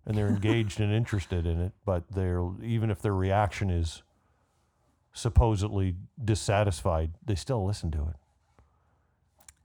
[0.06, 1.72] and they're engaged and interested in it.
[1.84, 4.02] But they're even if their reaction is
[5.12, 8.16] supposedly dissatisfied, they still listen to it.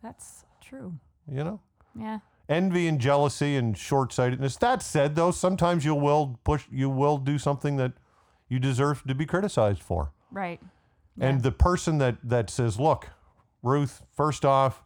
[0.03, 0.93] That's true.
[1.31, 1.59] You know.
[1.95, 2.19] Yeah.
[2.49, 4.57] Envy and jealousy and short-sightedness.
[4.57, 7.93] That said, though, sometimes you will push, you will do something that
[8.49, 10.11] you deserve to be criticized for.
[10.31, 10.59] Right.
[11.21, 13.09] And the person that that says, "Look,
[13.61, 14.83] Ruth, first off,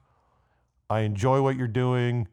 [0.89, 2.28] I enjoy what you're doing.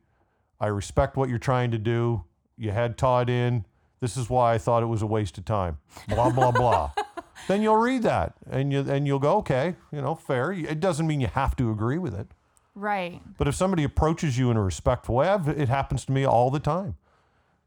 [0.58, 2.24] I respect what you're trying to do.
[2.56, 3.66] You had Todd in.
[4.00, 6.92] This is why I thought it was a waste of time." Blah blah blah.
[7.48, 11.06] then you'll read that and you and you'll go, "Okay, you know, fair." It doesn't
[11.06, 12.28] mean you have to agree with it.
[12.74, 13.20] Right.
[13.36, 16.50] But if somebody approaches you in a respectful way, I've, it happens to me all
[16.50, 16.96] the time.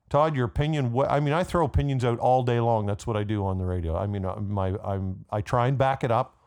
[0.10, 0.96] Todd, your opinion.
[1.10, 2.86] I mean, I throw opinions out all day long.
[2.86, 3.98] That's what I do on the radio.
[3.98, 6.38] I mean, uh, my I'm I try and back it up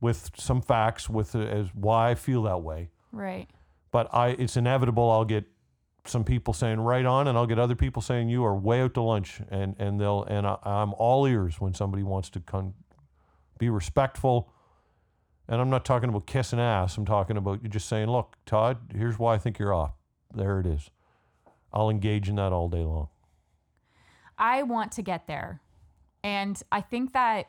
[0.00, 2.88] with some facts, with uh, as why I feel that way.
[3.12, 3.48] Right.
[3.90, 5.10] But I, it's inevitable.
[5.10, 5.44] I'll get
[6.06, 8.94] some people saying right on, and I'll get other people saying you are way out
[8.94, 12.72] to lunch, and and they'll and I, I'm all ears when somebody wants to con-
[13.58, 14.50] be respectful.
[15.50, 16.96] And I'm not talking about kissing ass.
[16.96, 19.94] I'm talking about you just saying, look, Todd, here's why I think you're off.
[20.32, 20.90] There it is.
[21.72, 23.08] I'll engage in that all day long.
[24.38, 25.60] I want to get there.
[26.22, 27.48] And I think that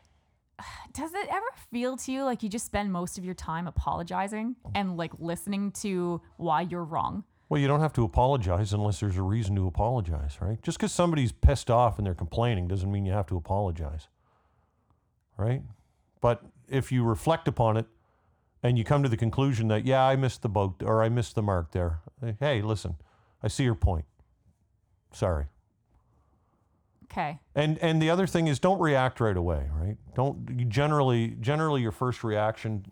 [0.94, 4.56] does it ever feel to you like you just spend most of your time apologizing
[4.74, 7.24] and like listening to why you're wrong?
[7.50, 10.60] Well, you don't have to apologize unless there's a reason to apologize, right?
[10.64, 14.08] Just because somebody's pissed off and they're complaining doesn't mean you have to apologize,
[15.38, 15.62] right?
[16.22, 17.86] But if you reflect upon it
[18.64, 21.36] and you come to the conclusion that, yeah, I missed the boat or I missed
[21.36, 22.96] the mark there, eh, hey, listen,
[23.44, 24.06] I see your point.
[25.12, 25.46] Sorry.
[27.06, 27.40] Okay.
[27.56, 29.98] And and the other thing is don't react right away, right?
[30.16, 32.86] Don't you generally generally your first reaction,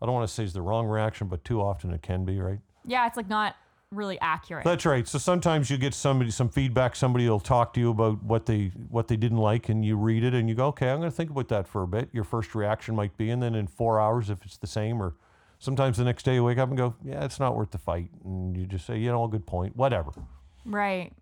[0.00, 2.40] I don't want to say is the wrong reaction, but too often it can be,
[2.40, 2.60] right?
[2.86, 3.56] Yeah, it's like not
[3.90, 4.64] really accurate.
[4.64, 5.06] That's right.
[5.06, 6.96] So sometimes you get somebody some feedback.
[6.96, 10.24] Somebody will talk to you about what they what they didn't like, and you read
[10.24, 12.24] it, and you go, "Okay, I'm going to think about that for a bit." Your
[12.24, 15.14] first reaction might be, and then in four hours, if it's the same, or
[15.58, 18.10] sometimes the next day you wake up and go, "Yeah, it's not worth the fight,"
[18.24, 20.12] and you just say, "You know, good point, whatever."
[20.64, 21.12] right.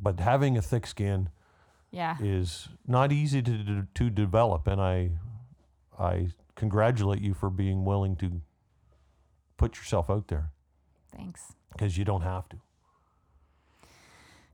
[0.00, 1.28] But having a thick skin
[1.90, 2.16] Yeah.
[2.18, 5.12] is not easy to to, to develop, and I
[5.98, 8.40] I congratulate you for being willing to
[9.56, 10.50] put yourself out there
[11.14, 11.52] Thanks.
[11.72, 12.56] Because you don't have to,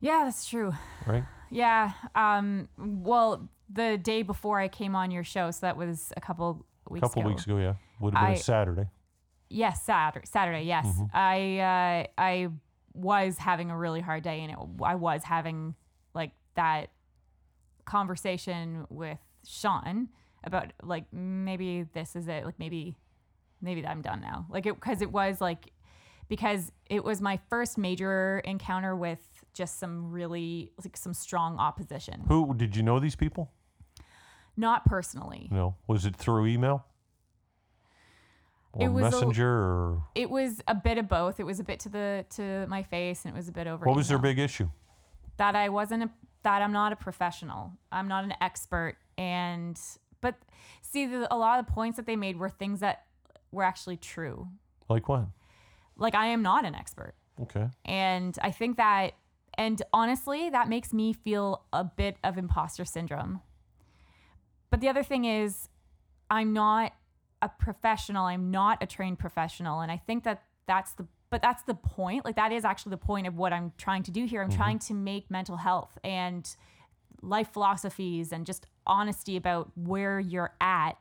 [0.00, 0.72] Yeah, that's true.
[1.06, 1.24] right?
[1.50, 1.92] Yeah.
[2.14, 6.64] Um well, the day before I came on your show, so that was a couple
[6.88, 7.28] A weeks couple ago.
[7.30, 8.88] weeks ago, yeah, would have been a I- Saturday.
[9.50, 10.26] Yes, Saturday.
[10.26, 10.62] Saturday.
[10.64, 11.04] Yes, Mm-hmm.
[11.14, 12.48] I uh, I
[12.92, 15.74] was having a really hard day, and it, I was having
[16.14, 16.90] like that
[17.86, 20.08] conversation with Sean
[20.44, 22.44] about like maybe this is it.
[22.44, 22.94] Like maybe
[23.62, 24.46] maybe I'm done now.
[24.50, 25.70] Like it because it was like
[26.28, 29.20] because it was my first major encounter with
[29.54, 32.24] just some really like some strong opposition.
[32.28, 33.50] Who did you know these people?
[34.56, 35.48] Not personally.
[35.50, 35.76] No.
[35.86, 36.84] Was it through email?
[38.72, 41.40] Or It was a- messenger or It was a bit of both.
[41.40, 43.86] It was a bit to the to my face, and it was a bit over.
[43.86, 44.68] what was their big issue?
[45.38, 46.10] that I wasn't a,
[46.42, 47.72] that I'm not a professional.
[47.92, 49.78] I'm not an expert and
[50.20, 50.34] but
[50.82, 53.04] see the, a lot of the points that they made were things that
[53.52, 54.48] were actually true.
[54.88, 55.26] Like what?
[55.98, 57.14] Like I am not an expert.
[57.42, 57.68] Okay.
[57.84, 59.14] And I think that
[59.56, 63.40] and honestly that makes me feel a bit of imposter syndrome.
[64.70, 65.68] But the other thing is
[66.30, 66.92] I'm not
[67.40, 68.26] a professional.
[68.26, 72.24] I'm not a trained professional and I think that that's the but that's the point.
[72.24, 74.40] Like that is actually the point of what I'm trying to do here.
[74.40, 74.56] I'm mm-hmm.
[74.56, 76.48] trying to make mental health and
[77.20, 80.96] life philosophies and just honesty about where you're at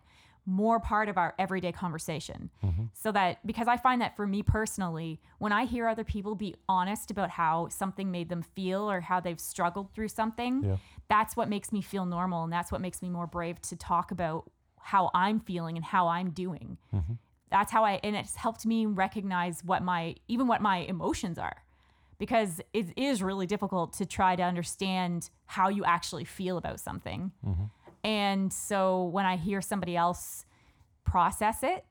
[0.50, 2.50] more part of our everyday conversation.
[2.64, 2.86] Mm-hmm.
[2.94, 6.56] So that because I find that for me personally, when I hear other people be
[6.70, 10.78] honest about how something made them feel or how they've struggled through something, Yeah.
[11.10, 14.10] that's what makes me feel normal and that's what makes me more brave to talk
[14.12, 16.78] about how I'm feeling and how I'm doing.
[16.96, 17.14] Mm-hmm.
[17.52, 21.58] That's how I and it's helped me recognize what my even what my emotions are.
[22.20, 27.32] Because it is really difficult to try to understand how you actually feel about something.
[28.04, 30.46] And so when I hear somebody else
[31.04, 31.86] process it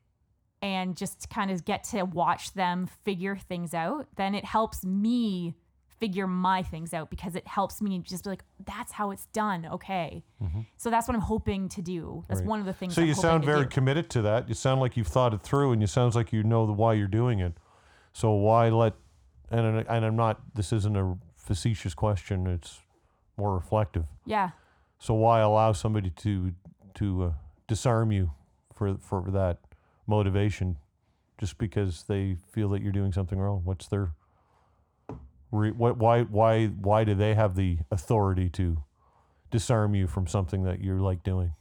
[0.63, 5.55] and just kind of get to watch them figure things out, then it helps me
[5.99, 9.67] figure my things out because it helps me just be like, that's how it's done.
[9.73, 10.23] Okay.
[10.43, 10.61] Mm-hmm.
[10.77, 12.23] So that's what I'm hoping to do.
[12.29, 12.49] That's Right.
[12.49, 12.95] one of the things.
[12.95, 13.69] So I'm you sound very do.
[13.71, 14.47] committed to that.
[14.49, 16.93] You sound like you've thought it through, and you sounds like you know the why
[16.95, 17.55] you're doing it.
[18.13, 18.93] So why let?
[19.51, 20.41] And and I'm not.
[20.55, 22.47] This isn't a facetious question.
[22.47, 22.81] It's
[23.39, 24.05] more reflective.
[24.27, 24.51] yeah.
[24.99, 26.53] So why allow somebody to
[26.95, 27.33] to uh,
[27.69, 28.33] disarm you
[28.75, 29.59] for for that
[30.07, 30.79] motivation,
[31.39, 33.63] just because they feel that you're doing something wrong?
[33.65, 34.15] What's their
[35.51, 38.83] re, what why why why do they have the authority to
[39.51, 41.53] disarm you from something that you're like doing?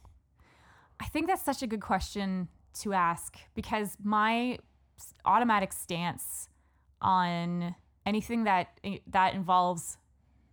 [1.00, 2.48] I think that's such a good question
[2.80, 4.58] to ask because my
[5.24, 6.48] automatic stance
[7.02, 7.74] on
[8.06, 9.98] anything that that involves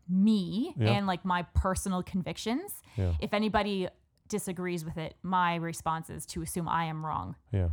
[0.10, 0.92] me Yeah.
[0.92, 3.14] and like my personal convictions, Yeah.
[3.20, 3.88] if anybody
[4.28, 7.36] disagrees with it, my response is to assume I am wrong.
[7.52, 7.70] Yeah.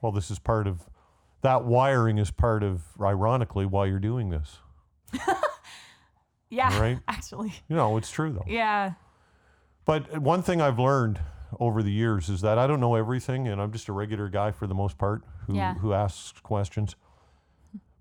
[0.00, 0.88] Well, this is part of
[1.42, 4.58] that wiring is part of ironically why you're doing this.
[6.50, 6.98] Yeah, Right.
[7.08, 7.54] actually.
[7.68, 8.44] You know, it's true though.
[8.46, 8.92] Yeah.
[9.86, 11.18] But one thing I've learned
[11.58, 14.50] over the years is that I don't know everything and I'm just a regular guy
[14.50, 15.74] for the most part who Yeah.
[15.76, 16.94] who asks questions.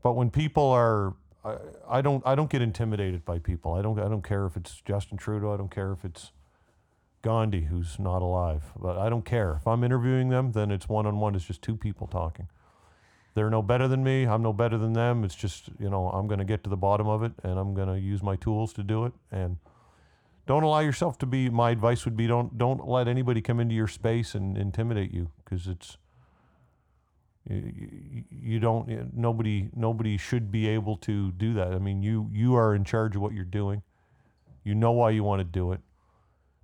[0.03, 3.73] But when people are I, don't I don't get intimidated by people.
[3.73, 6.31] I don't I don't care if it's Justin Trudeau, I don't care if it's
[7.21, 8.71] Gandhi who's not alive.
[8.79, 9.57] But I don't care.
[9.59, 12.47] If I'm interviewing them, then it's one on one, it's just two people talking.
[13.33, 15.23] They're no better than me, I'm no better than them.
[15.23, 17.97] It's just, you know, I'm gonna get to the bottom of it and I'm gonna
[17.97, 19.57] use my tools to do it and
[20.45, 23.75] don't allow yourself to be my advice would be don't don't let anybody come into
[23.75, 25.97] your space and intimidate you because it's
[27.49, 31.73] you, don't eh, nobody nobody should be able to do that.
[31.73, 33.81] I mean you you are in charge of what you're doing.
[34.63, 35.81] You know why you want to do it.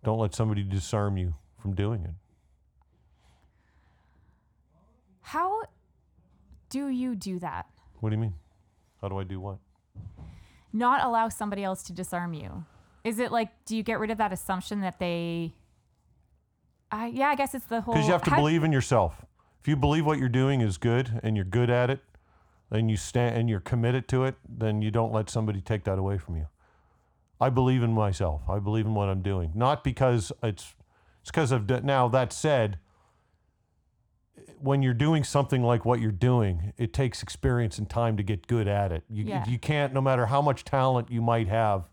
[0.04, 2.12] Don't let somebody disarm you from doing it.
[5.22, 5.64] How
[6.70, 7.66] do you do that?
[8.00, 8.36] what do you mean?
[9.02, 9.58] How do i do what?
[10.74, 12.66] Not allow somebody else to disarm you.
[13.04, 15.54] Is it like do you get rid of that assumption that they
[16.92, 19.26] I yeah, I guess it's the whole because you have to believe in yourself
[19.60, 22.02] if you believe what you're doing is good and you're good at it
[22.70, 25.98] then you stand and you're committed to it then you don't let somebody take that
[25.98, 26.48] away from you.
[27.40, 28.42] I believe in myself.
[28.50, 29.52] I believe in what i'm doing.
[29.56, 30.74] Not because it's
[31.22, 32.80] it's because of now that said
[34.60, 38.48] when you're doing something like what you're doing it takes experience and time to get
[38.48, 39.04] good at it.
[39.10, 39.46] You, Yeah.
[39.48, 41.88] you can't no matter how much talent you might have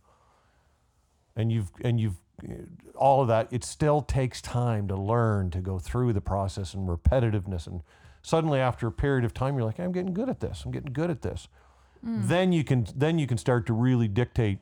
[1.36, 2.18] and you've and you've
[2.96, 6.88] all of that it still takes time to learn to go through the process and
[6.88, 7.66] repetitiveness.
[7.66, 7.82] And
[8.22, 10.64] suddenly after a period of time you're like i'm getting good at this.
[10.64, 11.48] I'm getting good at this.
[12.04, 12.28] Mm.
[12.28, 14.58] Then you can then you can start to really dictate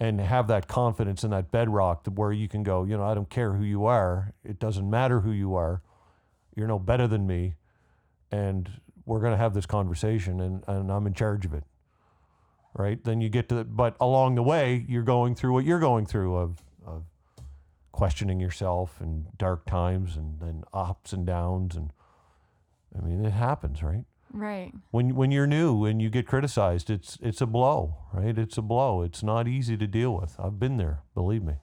[0.00, 3.30] and have that confidence in that bedrock where you can go you know i don't
[3.30, 4.32] care who you are.
[4.44, 5.82] It doesn't matter who you are.
[6.54, 7.54] You're no better than me.
[8.30, 8.68] And
[9.06, 11.64] we're going to have this conversation and, and i'm in charge of it
[12.78, 13.02] right?
[13.02, 16.36] Then you get to, but along the way, you're going through what you're going through
[16.36, 17.04] of, of
[17.92, 21.76] questioning yourself and dark times and then ups and downs.
[21.76, 21.92] And
[22.96, 24.04] I mean, it happens, right?
[24.32, 24.72] Right.
[24.92, 28.38] When, when you're new and you get criticized, it's, it's a blow, right?
[28.38, 29.02] It's a blow.
[29.02, 30.36] It's not easy to deal with.
[30.38, 31.54] I've been there, believe me.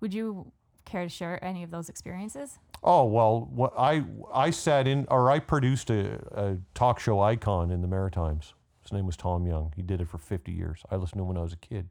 [0.00, 0.52] Would you
[0.84, 2.58] care to share any of those experiences?
[2.82, 7.70] Oh well, what I I sat in or I produced a, a talk show icon
[7.70, 8.54] in the Maritimes.
[8.90, 9.72] His name was Tom Young.
[9.76, 10.82] He did it for 50 years.
[10.90, 11.88] I listened to him when I was a kid.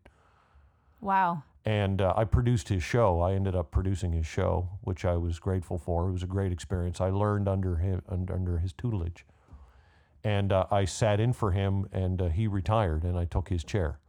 [1.00, 1.44] Wow.
[1.64, 3.22] and uh, I produced his show.
[3.22, 6.10] I ended up producing his show, which I was grateful for.
[6.10, 7.00] It was a great experience.
[7.00, 9.26] I learned under him under, his tutelage,
[10.26, 13.64] and uh, I sat in for him, and uh, he retired, and I took his
[13.64, 14.00] chair.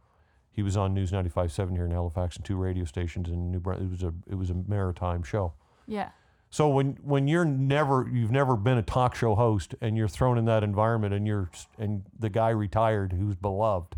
[0.51, 3.87] He was on News 95.7 here in Halifax and two radio stations in New Brunswick.
[3.87, 5.53] It was a it was a maritime show.
[5.87, 6.09] Yeah.
[6.53, 10.37] So when when you're never you've never been a talk show host and you're thrown
[10.37, 11.49] in that environment and you're
[11.79, 13.95] and the guy retired who's beloved,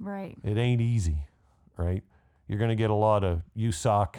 [0.00, 0.36] Right.
[0.42, 1.18] it ain't easy,
[1.76, 2.02] right?
[2.48, 4.18] You're going to get a lot of you suck.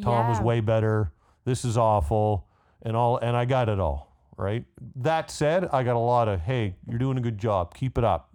[0.00, 1.10] Tom was way better.
[1.44, 2.46] This is awful,
[2.82, 3.16] and all.
[3.18, 4.64] And I got it all, right?
[4.94, 7.74] That said, I got a lot of hey, you're doing a good job.
[7.74, 8.32] Keep it up.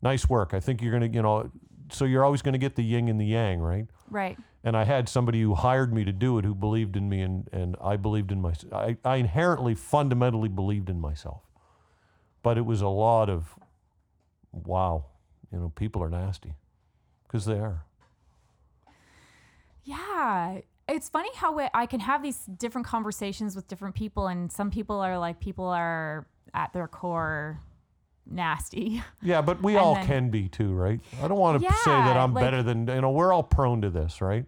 [0.00, 0.54] Nice work.
[0.54, 1.50] I think you're going to, you know.
[1.92, 3.86] So you're always going to get the yin and the yang, right?
[4.08, 4.38] Right.
[4.62, 7.48] And I had somebody who hired me to do it who believed in me and,
[7.52, 8.72] and I believed in myself.
[8.72, 11.42] I, I inherently, fundamentally believed in myself.
[12.42, 13.54] But it was a lot of,
[14.52, 15.06] wow,
[15.52, 16.54] you know, people are nasty
[17.26, 17.84] because they are.
[19.84, 20.60] Yeah.
[20.88, 24.70] It's funny how it, I can have these different conversations with different people, and some
[24.70, 27.60] people are like, people are at their core
[28.26, 29.02] nasty.
[29.22, 31.00] Yeah, but we And all then- can be too, right?
[31.22, 33.42] I don't want to say Yeah, that I'm like- better than, you know, we're all
[33.42, 34.46] prone to this, right?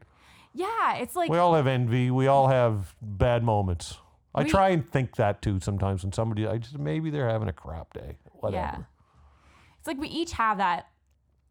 [0.54, 0.94] Yeah.
[0.96, 2.10] It's like, We all have envy.
[2.10, 3.98] We all have bad moments.
[4.34, 7.48] I We- try and think that too sometimes when somebody, I just, maybe they're having
[7.48, 8.56] a crap day, whatever.
[8.78, 8.82] yeah.
[9.78, 10.86] It's like we each have that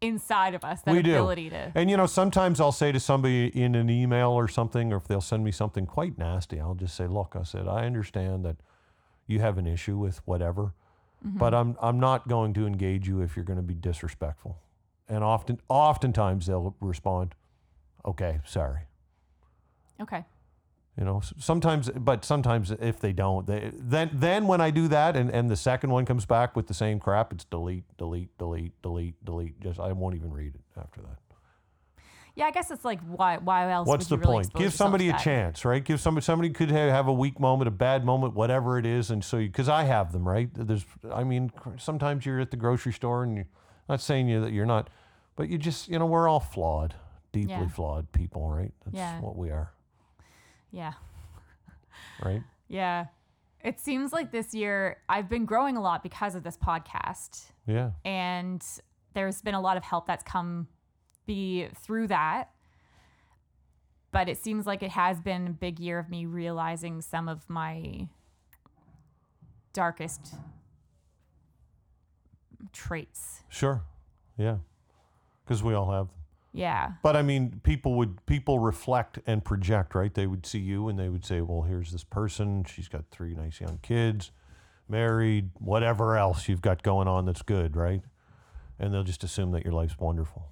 [0.00, 1.12] inside of us, that we do.
[1.12, 1.70] ability to.
[1.76, 5.04] And you know, sometimes I'll say to somebody in an email or something, or if
[5.06, 8.56] they'll send me something quite nasty, I'll just say, "Look, I said I understand that
[9.28, 10.72] you have an issue with whatever,
[11.24, 11.38] Mm-hmm.
[11.38, 14.58] but I'm I'm not going to engage you if you're going to be disrespectful."
[15.08, 17.34] And often, oftentimes they'll respond,
[18.04, 18.80] "Okay, sorry."
[20.00, 20.24] Okay.
[20.98, 25.16] You know, sometimes, but sometimes if they don't, they then then when I do that,
[25.16, 28.82] and and the second one comes back with the same crap, it's delete, delete, delete,
[28.82, 29.60] delete, delete.
[29.60, 31.18] Just I won't even read it after that.
[32.34, 34.54] Yeah, I guess it's like why why else What's the really point?
[34.54, 35.84] Give somebody a chance, right?
[35.84, 39.10] Give somebody somebody could have, have a weak moment, a bad moment, whatever it is,
[39.10, 40.48] and so because I have them, right?
[40.54, 43.48] There's, I mean, sometimes you're at the grocery store, and you're
[43.88, 44.88] not saying you that you're not,
[45.36, 46.94] but you just, you know, we're all flawed,
[47.32, 47.68] deeply Yeah.
[47.68, 48.72] flawed people, right?
[48.86, 49.20] That's Yeah.
[49.20, 49.72] what we are,
[50.70, 50.92] Yeah.
[52.24, 52.42] right?
[52.68, 53.06] Yeah.
[53.62, 57.50] It seems like this year I've been growing a lot because of this podcast.
[57.66, 58.64] Yeah, And
[59.12, 60.66] there's been a lot of help that's come
[61.32, 62.50] be through that.
[64.10, 67.48] But it seems like it has been a big year of me realizing some of
[67.48, 68.08] my
[69.72, 70.34] darkest
[72.74, 73.42] traits.
[73.48, 73.82] sure,
[74.36, 74.58] yeah,
[75.44, 76.16] because we all have them.
[76.52, 76.92] Yeah.
[77.02, 80.12] But I mean, people would people reflect and project, right?
[80.12, 82.64] They would see you and they would say, "Well, here's this person.
[82.64, 84.30] She's got three nice young kids,
[84.86, 88.02] married, whatever else you've got going on that's good, right?"
[88.78, 90.50] And they'll just assume that your life's wonderful.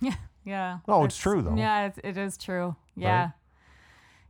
[0.00, 0.14] Yeah.
[0.44, 0.78] Yeah.
[0.86, 1.54] No, it's true, though.
[1.56, 2.76] Yeah, it's, it is true.
[2.96, 3.30] Yeah.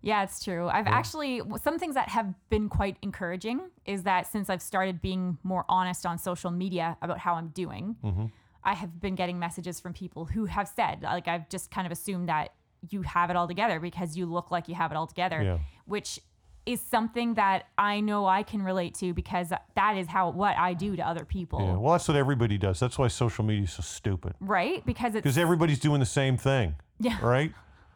[0.01, 0.69] Yeah, it's true.
[0.69, 5.39] I've actually, some things that have been quite encouraging is that since I've started being
[5.43, 8.27] more honest on social media about how I'm doing, Mm-hmm.
[8.67, 11.93] I have been getting messages from people who have said, like, I've just kind of
[11.93, 12.55] assumed that
[12.89, 15.59] you have it all together because you look like you have it all together, Yeah.
[15.85, 16.19] which
[16.67, 20.75] is something that I know I can relate to because that is how what I
[20.75, 21.61] do to other people.
[21.61, 21.77] Yeah.
[21.77, 22.81] Well, that's what everybody does.
[22.81, 24.85] That's why social media is so stupid Right?
[24.87, 27.19] Because it's because everybody's doing the same thing, yeah.
[27.23, 27.53] right?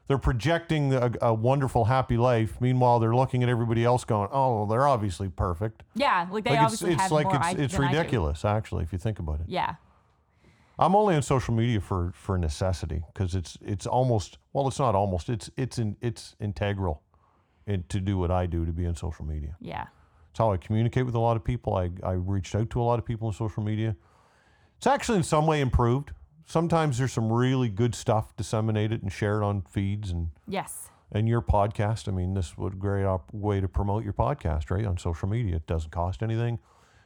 [0.07, 2.59] They're projecting a, a wonderful, happy life.
[2.61, 6.61] Meanwhile, they're looking at everybody else, going, "Oh, they're obviously perfect." Yeah, like they like
[6.61, 7.99] it's obviously it's have like more it's I, it's than I do.
[7.99, 9.47] ridiculous, actually, if you think about it.
[9.49, 9.75] Yeah.
[10.79, 14.95] I'm only on social media for for necessity because it's it's almost well, it's not
[14.95, 17.03] almost it's it's in, it's integral,
[17.69, 19.57] in, to do what I do to be on social media.
[19.61, 19.87] Yeah.
[20.31, 21.75] It's how I communicate with a lot of people.
[21.77, 23.95] I I reached out to a lot of people on social media.
[24.77, 26.13] It's actually in some way improved.
[26.47, 30.89] Sometimes there's some really good stuff disseminated and shared on feeds and Yes.
[31.13, 32.09] and your podcast.
[32.09, 34.85] I mean, this would a great op- way to promote your podcast, right?
[34.87, 36.59] On social media, it doesn't cost anything.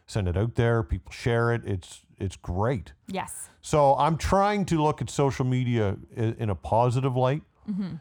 [0.06, 0.82] Send it out there.
[0.82, 1.62] People share it.
[1.64, 2.92] It's it's great.
[3.08, 3.48] Yes.
[3.62, 7.94] So I'm trying to look at social media in, in a positive light, mm-hmm.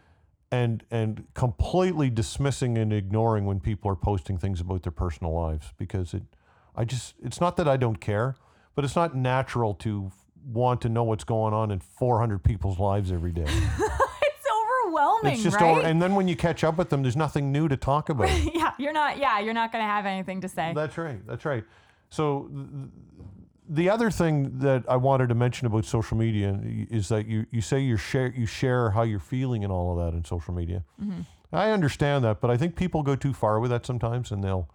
[0.51, 5.73] And and completely dismissing and ignoring when people are posting things about their personal lives
[5.77, 6.23] because it,
[6.75, 8.35] I just it's not that I don't care,
[8.75, 10.11] but it's not natural to
[10.45, 13.45] want to know what's going on in 400 people's lives every day.
[14.23, 14.47] It's
[14.85, 15.71] overwhelming, It's just right?
[15.77, 18.29] over, and then when you catch up with them, there's nothing new to talk about.
[18.55, 19.17] yeah, you're not.
[19.17, 20.73] Yeah, you're not gonna have anything to say.
[20.75, 21.25] That's right.
[21.27, 21.63] That's right.
[22.09, 22.89] So th-
[23.73, 27.61] the other thing that I wanted to mention about social media is that you, you
[27.61, 30.83] say you share you share how you're feeling and all of that in social media.
[31.53, 34.67] I understand that, but I think people go too far with that sometimes, and they'll.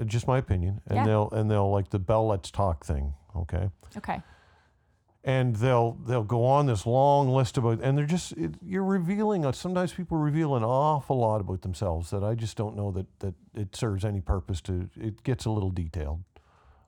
[0.00, 1.06] uh, Just my opinion, and Yeah.
[1.06, 3.70] they'll and they'll like the Bell Let's Talk thing, okay?
[3.96, 4.22] Okay.
[5.24, 9.50] and they'll they'll go on this long list about and they're just it, you're revealing
[9.54, 13.34] sometimes people reveal an awful lot about themselves that I just don't know that that
[13.54, 16.20] it serves any purpose to it gets a little detailed.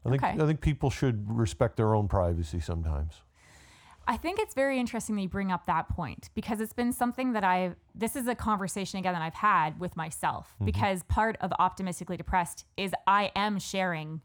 [0.04, 0.42] I think Okay.
[0.42, 3.22] I think people should respect their own privacy sometimes.
[4.06, 7.32] I think it's very interesting that you bring up that point because it's been something
[7.34, 10.64] that I this is a conversation again that I've had with myself Mm-hmm.
[10.64, 14.22] because part of optimistically depressed is I am sharing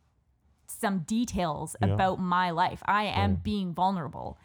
[0.68, 1.90] some details Yeah.
[1.90, 2.82] about my life.
[2.86, 3.44] I am Right.
[3.44, 4.38] being vulnerable.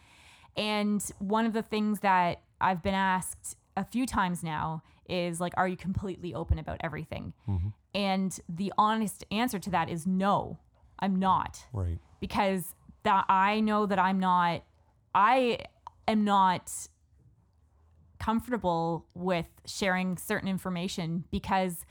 [0.57, 5.55] And one of the things that I've been asked a few times now is like
[5.57, 7.33] are you completely open about everything?
[7.49, 7.69] Mm-hmm.
[7.95, 10.59] And the honest answer to that is no.
[11.01, 11.99] I'm not Right.
[12.21, 12.75] because
[13.05, 14.63] that I know that I'm not
[15.15, 15.59] I
[16.07, 16.71] am not
[18.19, 21.85] comfortable with sharing certain information because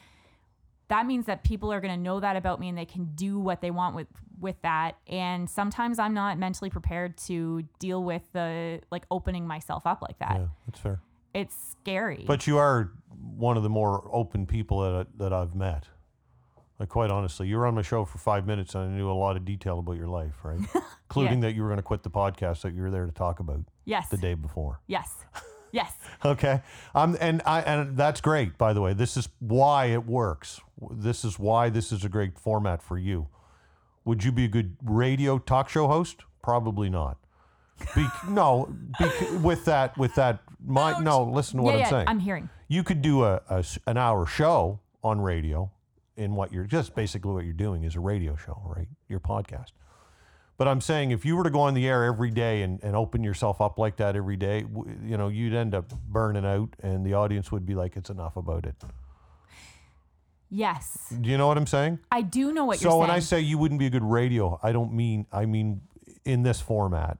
[0.90, 3.40] that means that people are going to know that about me and they can do
[3.40, 4.08] what they want with
[4.40, 9.88] with that and sometimes i'm not mentally prepared to deal with the like opening myself
[9.88, 11.00] up like that Yeah, that's fair.
[11.34, 12.92] it's scary But you are
[13.36, 15.88] one of the more open people that I, that I've met.
[16.80, 19.14] Like quite honestly, you were on my show for five minutes and I knew a
[19.14, 20.60] lot of detail about your life, right?
[21.10, 23.40] Including that you were going to quit the podcast that you were there to talk
[23.40, 24.80] about yes the day before.
[24.88, 25.16] yes
[25.72, 25.92] yes
[26.26, 26.62] Okay.
[26.94, 28.58] Um, and I and that's great.
[28.58, 30.62] By the way, this is why it works.
[30.92, 33.28] This is why this is a great format for you.
[34.06, 36.24] Would you be a good radio talk show host?
[36.44, 37.18] Probably not.
[37.96, 41.24] Be, no, be, with that, with that, my no.
[41.24, 42.06] Listen to what yeah, I'm yeah saying.
[42.08, 45.70] i'm hearing you could do a, a s- an hour show on radio
[46.18, 48.88] in what you're just basically what you're doing is a radio show, right?
[49.08, 49.72] Your podcast.
[50.58, 52.96] But I'm saying if you were to go on the air every day and, and
[52.96, 54.66] open yourself up like that every day,
[55.06, 58.36] you know, you'd end up burning out and the audience would be like, it's enough
[58.36, 58.76] about it.
[60.50, 62.00] yes Do you know what I'm saying?
[62.12, 64.04] i do know what so you're saying when I say you wouldn't be a good
[64.04, 65.82] radio, I don't mean, I mean
[66.26, 67.18] in this format.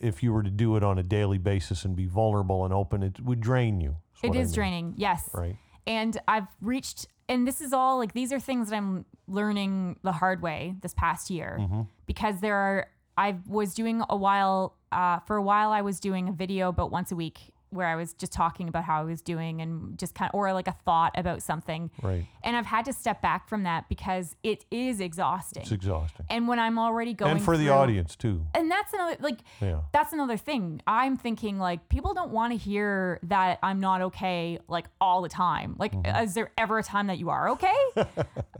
[0.00, 3.02] If you were to do it on a daily basis and be vulnerable and open,
[3.02, 3.96] it would drain you.
[4.22, 5.56] it what I mean, draining yes Right.
[5.86, 10.12] and I've reached, and this is all like these are things that I'm learning the
[10.12, 11.82] hard way this past year Mm-hmm.
[12.06, 12.86] because there are.
[13.16, 16.90] I was doing a while, uh, for a while, I was doing a video about
[16.90, 17.38] once a week
[17.70, 20.52] where I was just talking about how I was doing and just kind of, or
[20.52, 21.90] like a thought about something.
[22.02, 22.26] Right.
[22.42, 25.62] And I've had to step back from that because it is exhausting.
[25.62, 26.26] It's exhausting.
[26.28, 28.44] and when I'm already going And for the audience too.
[28.54, 29.80] and that's another like Yeah.
[29.92, 34.58] that's another thing i'm thinking like people don't want to hear that i'm not okay
[34.68, 36.22] like all the time like Mm-hmm.
[36.24, 37.74] is there ever a time that you are okay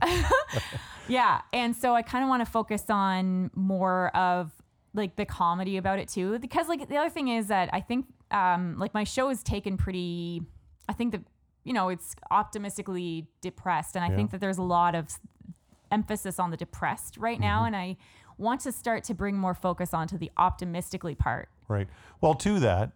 [1.07, 4.51] yeah and so i kind of want to focus on more of
[4.93, 8.05] like the comedy about it too because like the other thing is that i think
[8.31, 10.41] um like my show is taken pretty
[10.89, 11.21] i think that
[11.63, 14.15] you know it's optimistically depressed and i Yeah.
[14.17, 15.07] think that there's a lot of
[15.91, 17.67] emphasis on the depressed right now Mm-hmm.
[17.67, 17.97] and i
[18.37, 21.87] want to start to bring more focus onto the optimistically part Right.
[22.19, 22.91] Well, to that,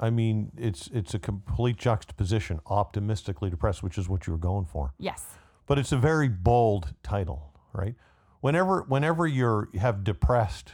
[0.00, 4.64] I mean, it's it's a complete juxtaposition, optimistically depressed, which is what you were going
[4.64, 4.94] for.
[4.98, 5.24] yes
[5.66, 7.94] But it's a very bold title, right?
[8.40, 10.72] Whenever whenever you're you have depressed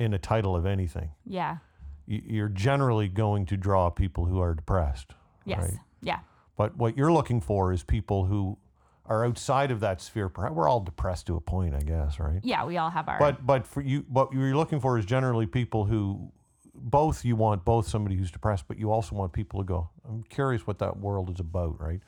[0.00, 1.58] in a title of anything, yeah
[2.06, 5.12] you're generally going to draw people who are depressed.
[5.44, 5.78] yes Right.
[6.02, 6.20] yeah
[6.56, 8.58] But what you're looking for is people who
[9.06, 10.28] are outside of that sphere.
[10.28, 12.40] Perhaps we're all depressed to a point, I guess, right?
[12.42, 15.46] yeah we all have our But but for you, what you're looking for is generally
[15.46, 16.32] people who,
[16.74, 19.90] both you want both somebody who's depressed, but you also want people to go.
[20.08, 22.00] I'm curious what that world is about, right?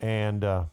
[0.00, 0.64] And uh,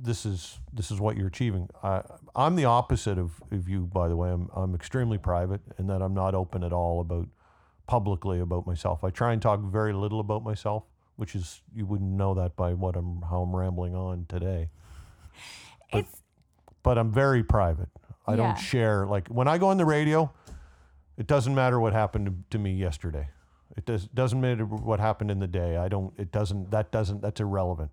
[0.00, 1.68] this is this is what you're achieving.
[1.82, 2.02] I,
[2.36, 4.30] I'm the opposite of, of you, by the way.
[4.30, 7.28] I'm I'm extremely private, in that I'm not open at all about
[7.86, 9.02] publicly about myself.
[9.04, 10.84] I try and talk very little about myself,
[11.16, 14.70] which is you wouldn't know that by what I'm how I'm rambling on today
[15.92, 16.22] it's
[16.82, 17.88] but I'm very private.
[18.26, 18.36] I Yeah.
[18.36, 20.30] don't share like when I go on the radio,
[21.16, 23.30] it doesn't matter what happened to, to me yesterday.
[23.76, 25.76] It does doesn't matter what happened in the day.
[25.76, 27.90] I don't it doesn't that doesn't that's irrelevant.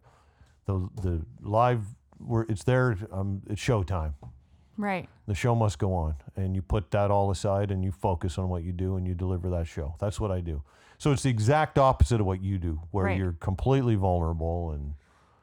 [0.66, 1.84] The the live
[2.18, 4.14] where it's there um it's showtime.
[4.78, 8.38] right The show must go on and you put that all aside and you focus
[8.38, 9.96] on what you do and you deliver that show.
[10.00, 10.64] That's what I do.
[10.98, 13.18] So it's the exact opposite of what you do where Right.
[13.18, 14.94] you're completely vulnerable and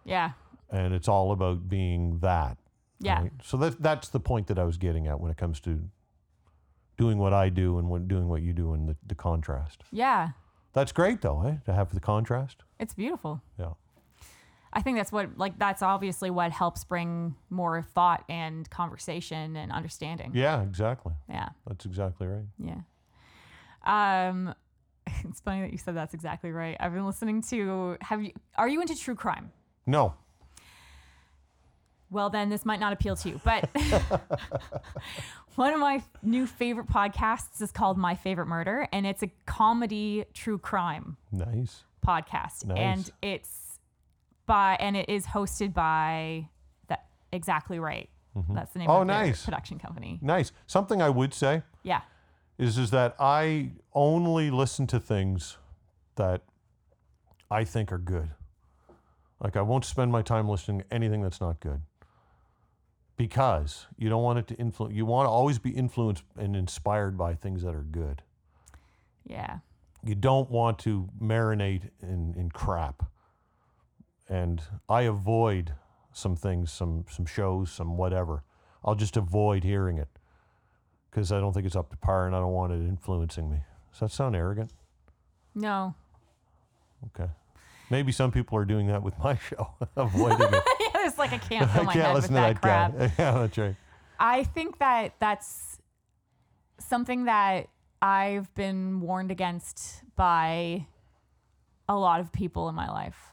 [0.05, 0.33] yeah
[0.71, 2.57] and it's all about being that.
[3.01, 3.33] yeah Right?
[3.45, 5.89] So that that's the point that I was getting at when it comes to
[6.97, 9.85] doing what I do and when doing what you do and the, the contrast.
[9.91, 10.31] yeah
[10.73, 11.57] That's great though, eh?
[11.67, 12.65] To have the contrast.
[12.81, 13.73] it's beautiful Yeah.
[14.73, 19.71] I think that's what like that's obviously what helps bring more thought and conversation and
[19.71, 20.31] understanding.
[20.35, 21.13] Yeah, exactly.
[21.29, 21.51] Yeah.
[21.67, 22.45] That's exactly right.
[22.59, 22.81] Yeah.
[23.85, 24.55] Um
[25.25, 26.77] it's funny that you said that's exactly right.
[26.81, 29.53] I've been listening to have you are you into true crime?
[29.87, 30.15] No.
[32.11, 33.69] Well then this might not appeal to you, but
[35.57, 40.25] one of my new favorite podcasts is called My Favorite Murder and it's a comedy
[40.35, 41.85] true crime Nice.
[42.07, 42.79] podcast Nice.
[42.79, 43.62] and it's
[44.47, 46.49] by and it is hosted by
[46.89, 48.55] that exactly right mm-hmm.
[48.55, 49.45] that's the name Oh, of nice.
[49.45, 50.53] production company Nice.
[50.67, 52.03] Something I would say yeah
[52.59, 55.57] is is that I only listen to things
[56.17, 56.43] that
[57.51, 58.31] I think are good.
[59.43, 61.83] Like I won't spend my time listening to anything that's not good.
[63.17, 67.17] Because you don't want it to influence you want to always be influenced and inspired
[67.17, 68.23] by things that are good.
[69.25, 69.59] yeah
[70.05, 73.05] You don't want to marinate in, in crap.
[74.29, 75.75] And I avoid
[76.13, 78.45] some things, some some shows, some whatever.
[78.85, 80.09] I'll just avoid hearing it
[81.11, 83.59] because I don't think it's up to par and I don't want it influencing me.
[83.93, 84.73] Does that sound arrogant?
[85.55, 85.95] no
[87.09, 87.31] Okay.
[87.91, 90.63] Maybe some people are doing that with my show, avoiding it.
[90.81, 92.63] yeah, it's like I can't fill I my can't head with listen to that that
[92.63, 92.99] crap.
[92.99, 93.13] guy.
[93.19, 93.77] Yeah, that's right.
[94.19, 95.79] I think that that's
[96.79, 97.69] something that
[98.01, 100.87] I've been warned against by
[101.89, 103.32] a lot of people in my life.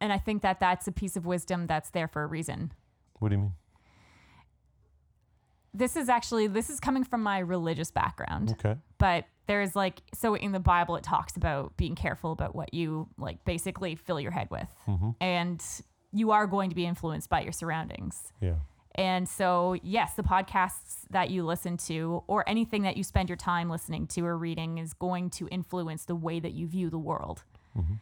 [0.00, 2.72] And I think that that's a piece of wisdom that's there for a reason.
[3.18, 3.52] What do you mean?
[5.72, 8.56] This is actually this is coming from my religious background.
[8.58, 8.76] Okay.
[8.98, 13.08] But there's like so in the Bible it talks about being careful about what you
[13.18, 14.68] like basically fill your head with.
[14.88, 15.10] Mm-hmm.
[15.20, 15.62] And
[16.12, 18.32] you are going to be influenced by your surroundings.
[18.40, 18.54] Yeah.
[18.96, 23.36] And so, yes, the podcasts that you listen to or anything that you spend your
[23.36, 26.98] time listening to or reading is going to influence the way that you view the
[26.98, 27.44] world.
[27.78, 27.94] Mm-hmm.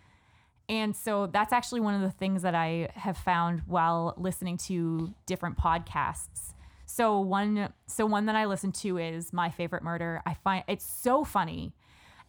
[0.68, 5.14] And so, that's actually one of the things that I have found while listening to
[5.26, 6.52] different podcasts.
[6.86, 10.22] So one so one that I listen to is My Favorite Murder.
[10.24, 11.74] I find it's so funny.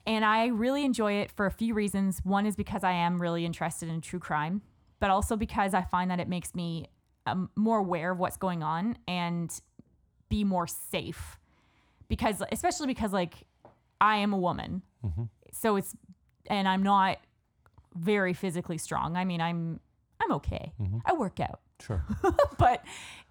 [0.05, 2.19] And I really enjoy it for a few reasons.
[2.23, 4.61] One is because I am really interested in true crime,
[4.99, 6.87] but also because I find that it makes me
[7.25, 9.51] um, more aware of what's going on and
[10.29, 11.37] be more safe.
[12.07, 13.45] Because, especially because, like,
[14.01, 14.81] I am a woman.
[15.51, 15.95] So it's,
[16.47, 17.19] and I'm not
[17.95, 19.15] very physically strong.
[19.15, 19.79] I mean, I'm,
[20.21, 20.73] I'm okay.
[21.05, 22.03] I work out Sure.
[22.57, 22.83] but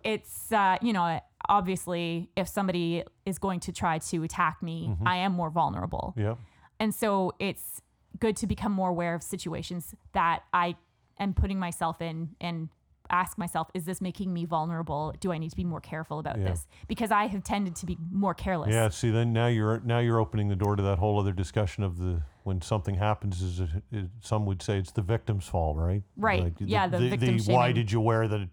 [0.04, 5.16] it's uh, you know obviously if somebody is going to try to attack me i
[5.16, 6.34] am more vulnerable yeah.
[6.80, 7.80] and so it's
[8.18, 10.74] good to become more aware of situations that i
[11.18, 12.68] am putting myself in and
[13.10, 16.38] ask myself is this making me vulnerable do i need to be more careful about
[16.38, 16.50] Yeah.
[16.50, 18.88] this because i have tended to be more careless Yeah.
[18.90, 21.98] See, then now you're now you're opening the door to that whole other discussion of
[21.98, 26.02] the when something happens is it, it, some would say it's the victim's fault, right?
[26.16, 26.54] Right.
[26.60, 28.48] Yeah, the victim why did you wear the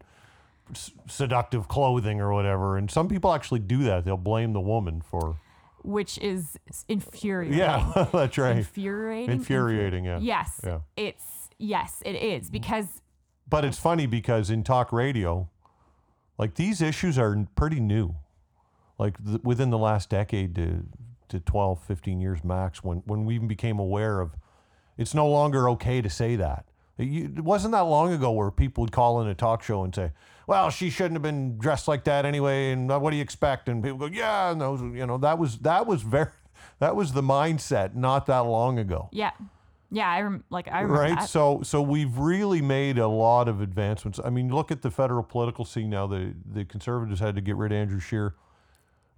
[0.71, 2.77] s- seductive clothing or whatever?
[2.77, 4.03] And some people actually do that.
[4.03, 5.37] They'll blame the woman for.
[5.83, 6.57] which is
[6.89, 8.57] infuriating Yeah, that's right.
[8.57, 10.05] infuriating Infuriating.
[10.05, 10.19] Yeah.
[10.21, 10.79] yes Yeah.
[10.97, 11.23] it's
[11.57, 13.01] yes it is because
[13.47, 15.49] But it's funny because in talk radio,
[16.37, 18.15] like these issues are pretty new.
[18.97, 20.85] Like th- within the last decade to,
[21.29, 24.35] to 12, 15 years max, when, when we even became aware of
[24.97, 26.65] it's no longer okay to say that.
[26.97, 30.13] It, wasn't that long ago where people would call in a talk show and say,
[30.47, 32.71] well, she shouldn't have been dressed like that anyway.
[32.71, 33.67] And what do you expect?
[33.67, 36.29] And people go, yeah, and those, you know, that was, that was very,
[36.79, 39.31] that was the mindset not that long ago Yeah.
[39.95, 41.19] Yeah, I rem- like I remember right?
[41.19, 41.29] that.
[41.29, 44.19] so so we've really made a lot of advancements.
[44.23, 46.05] I mean look at the federal political scene now.
[46.05, 48.35] The the conservatives had to get rid of andrew Scheer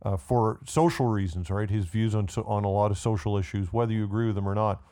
[0.03, 1.67] uh, for social reasons right?
[1.67, 4.47] His views on so, on a lot of social issues whether you agree with them
[4.47, 4.84] or not.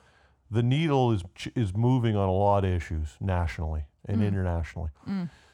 [0.50, 1.24] The needle is
[1.56, 4.90] is moving on a lot of issues nationally and internationally.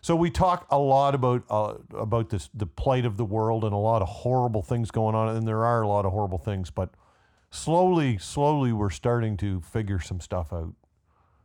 [0.02, 3.74] So we talk a lot about uh, about this the plight of the world and
[3.74, 6.72] a lot of horrible things going on and there are a lot of horrible things
[6.72, 6.90] but
[7.52, 10.74] slowly slowly we're starting to figure some stuff out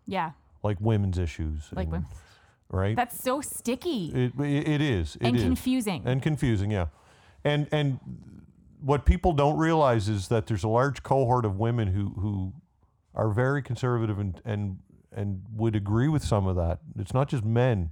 [0.06, 0.32] Yeah.
[0.62, 2.08] like women's issues Like and- women.
[2.70, 5.42] right That's so sticky it, it, it is it and is.
[5.42, 6.02] confusing.
[6.06, 6.86] and confusing yeah
[7.44, 7.98] and and
[8.80, 12.52] what people don't realize is that there's a large cohort of women who who
[13.14, 14.78] are very conservative and and
[15.12, 17.90] and would agree with some of that it's not just men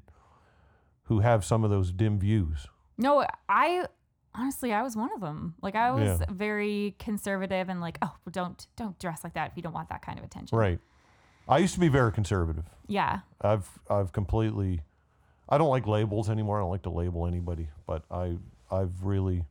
[1.04, 3.86] who have some of those dim views no, I
[4.34, 5.54] honestly I was one of them.
[5.62, 6.26] Like I was Yeah.
[6.30, 10.02] very conservative and like, oh, don't don't dress like that if you don't want that
[10.02, 10.56] kind of attention.
[10.58, 10.78] right
[11.46, 13.20] i used to be very conservative Yeah.
[13.40, 14.82] I've I've completely
[15.48, 16.56] I don't like labels anymore.
[16.58, 18.38] I don't like to label anybody, but I
[18.70, 19.44] I've really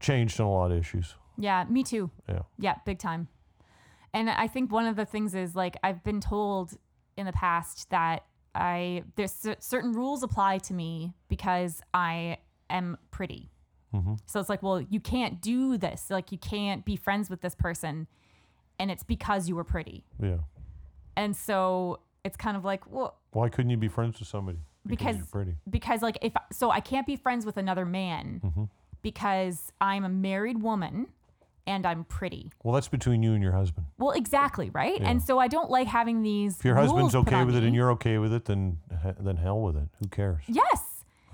[0.00, 1.14] changed on a lot of issues.
[1.38, 2.10] Yeah, me too.
[2.28, 2.42] Yeah.
[2.58, 3.28] Yeah, big time.
[4.12, 6.72] And I think one of the things is like I've been told
[7.16, 12.38] in the past that I there's cer- certain rules apply to me because I
[12.68, 13.50] am pretty.
[14.26, 16.06] So it's like, well, you can't do this.
[16.10, 18.06] Like you can't be friends with this person
[18.78, 20.04] and it's because you were pretty.
[20.20, 20.38] Yeah.
[21.16, 24.58] And so it's kind of like, well, Why couldn't you be friends with somebody?
[24.86, 25.54] Because- you're pretty.
[25.70, 28.64] because like if so I can't be friends with another man Mm-hmm.
[29.02, 31.06] because I'm a married woman
[31.66, 32.52] and I'm pretty.
[32.62, 33.86] Well, that's between you and your husband.
[33.96, 35.00] Well, exactly, right?
[35.00, 37.92] And so I don't like having these If your husband's okay with it and you're
[37.92, 38.78] okay with it, then
[39.18, 39.88] then hell with it.
[40.02, 40.42] Who cares?
[40.46, 40.82] Yes.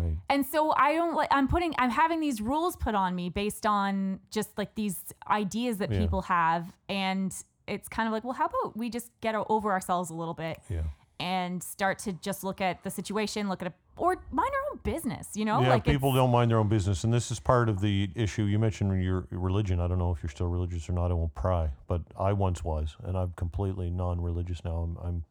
[0.02, 0.16] Right.
[0.28, 3.66] And so I don't like I'm putting I'm having these rules put on me based
[3.66, 4.96] on just like these
[5.28, 6.00] ideas that Yeah.
[6.00, 7.34] people have and
[7.66, 10.58] it's kind of like, well, how about we just get over ourselves a little bit
[10.68, 10.82] Yeah.
[11.20, 14.80] and start to just look at the situation, look at it, or mind our own
[14.82, 15.60] business, you know?
[15.60, 18.44] yeah, like people don't mind their own business, and this is part of the issue.
[18.44, 19.78] You mentioned your religion.
[19.78, 21.10] I don't know if you're still religious or not.
[21.10, 24.76] I won't pry, but I once was, and I'm completely non-religious now.
[24.78, 25.24] I'm, I'm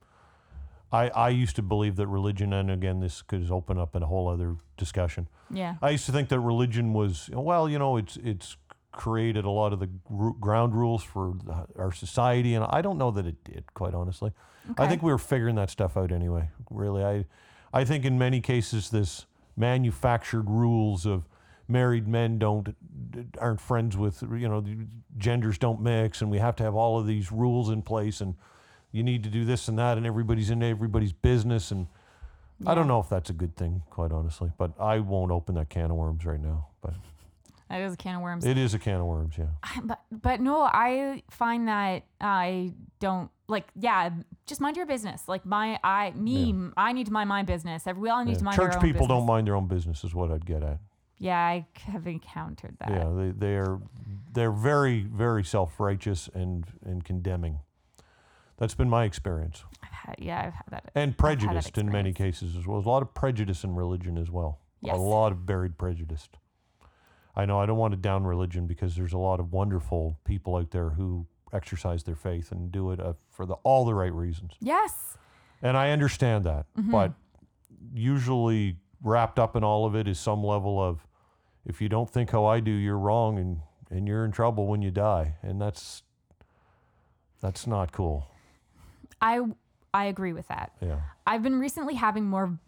[0.91, 4.07] I, I used to believe that religion, and again, this could open up in a
[4.07, 5.27] whole other discussion.
[5.51, 5.75] Yeah.
[5.81, 8.57] I used to think that religion was well, you know, it's it's
[8.91, 9.87] created a lot of the
[10.39, 11.33] ground rules for
[11.77, 14.31] our society, and I don't know that it did, quite honestly.
[14.77, 16.49] I think we were figuring that stuff out anyway.
[16.69, 17.25] Really, I,
[17.73, 19.25] I think in many cases this
[19.55, 21.27] manufactured rules of
[21.67, 22.75] married men don't
[23.37, 24.63] aren't friends with you know
[25.17, 28.35] genders don't mix, and we have to have all of these rules in place, and
[28.91, 31.87] you need to do this and that, and everybody's in everybody's business, and
[32.65, 34.51] I don't know if that's a good thing, quite honestly.
[34.57, 36.67] But I won't open that can of worms right now.
[36.81, 36.93] But
[37.69, 38.45] That is a can of worms.
[38.45, 39.45] it is a can of worms, yeah.
[39.83, 43.67] but but no, I find that I don't like.
[43.79, 44.09] Yeah,
[44.47, 45.27] just mind your business.
[45.27, 47.83] Like my I me I need to mind my business.
[47.95, 48.37] We all need Yeah.
[48.39, 50.79] to mind Church people don't mind their own business, is what I'd get at.
[51.19, 52.89] Yeah, I have encountered that.
[52.89, 53.79] Yeah, they they are
[54.33, 57.59] they're very very self righteous and and condemning.
[58.59, 60.91] That's been my experience, I've had, yeah, I've had that.
[60.93, 62.77] and that prejudiced in many cases as well.
[62.77, 64.59] There's a lot of prejudice in religion as well.
[64.81, 64.95] Yes.
[64.95, 66.29] A lot of buried prejudice.
[67.35, 70.55] I know I don't want to down religion because there's a lot of wonderful people
[70.57, 74.13] out there who exercise their faith and do it uh, for the all the right
[74.13, 74.51] reasons.
[74.59, 75.17] Yes.
[75.61, 76.91] And I understand that, Mm-hmm.
[76.91, 77.13] but
[77.93, 81.07] usually wrapped up in all of it is some level of
[81.65, 84.81] if you don't think how I do, you're wrong and and you're in trouble when
[84.81, 85.35] you die.
[85.41, 86.03] And that's
[87.41, 88.27] that's not cool.
[89.21, 89.41] I
[89.93, 90.71] I agree with that.
[90.81, 90.99] Yeah.
[91.25, 92.59] I've been recently having more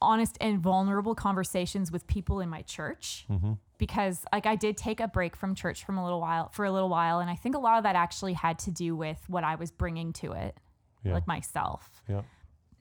[0.00, 3.52] honest and vulnerable conversations with people in my church Mm-hmm.
[3.78, 6.70] because like I did take a break from church from a little while for a
[6.70, 9.42] little while and I think a lot of that actually had to do with what
[9.44, 10.56] I was bringing to it
[11.04, 11.14] Yeah.
[11.14, 12.02] like myself.
[12.08, 12.22] yeah.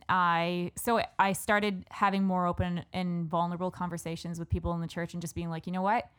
[0.09, 5.13] I so I started having more open and vulnerable conversations with people in the church
[5.13, 6.09] and just being like, you know what?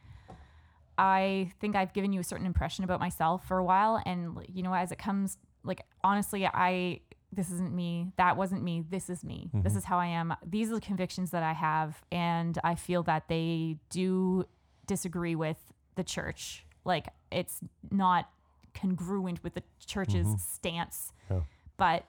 [0.99, 4.63] I think I've given you a certain impression about myself for a while, and you
[4.65, 5.39] know, as it comes,
[5.69, 7.01] like honestly, I
[7.31, 8.11] this isn't me.
[8.17, 8.83] That wasn't me.
[8.89, 9.51] This is me.
[9.53, 9.79] This mm-hmm.
[9.79, 10.35] is how I am.
[10.45, 14.47] These are the convictions that I have, and I feel that they do
[14.87, 15.59] disagree with
[15.95, 16.65] the church.
[16.85, 17.61] Like it's
[17.91, 18.31] not
[18.75, 20.37] congruent with the church's mm-hmm.
[20.39, 21.41] stance, Yeah.
[21.77, 22.07] but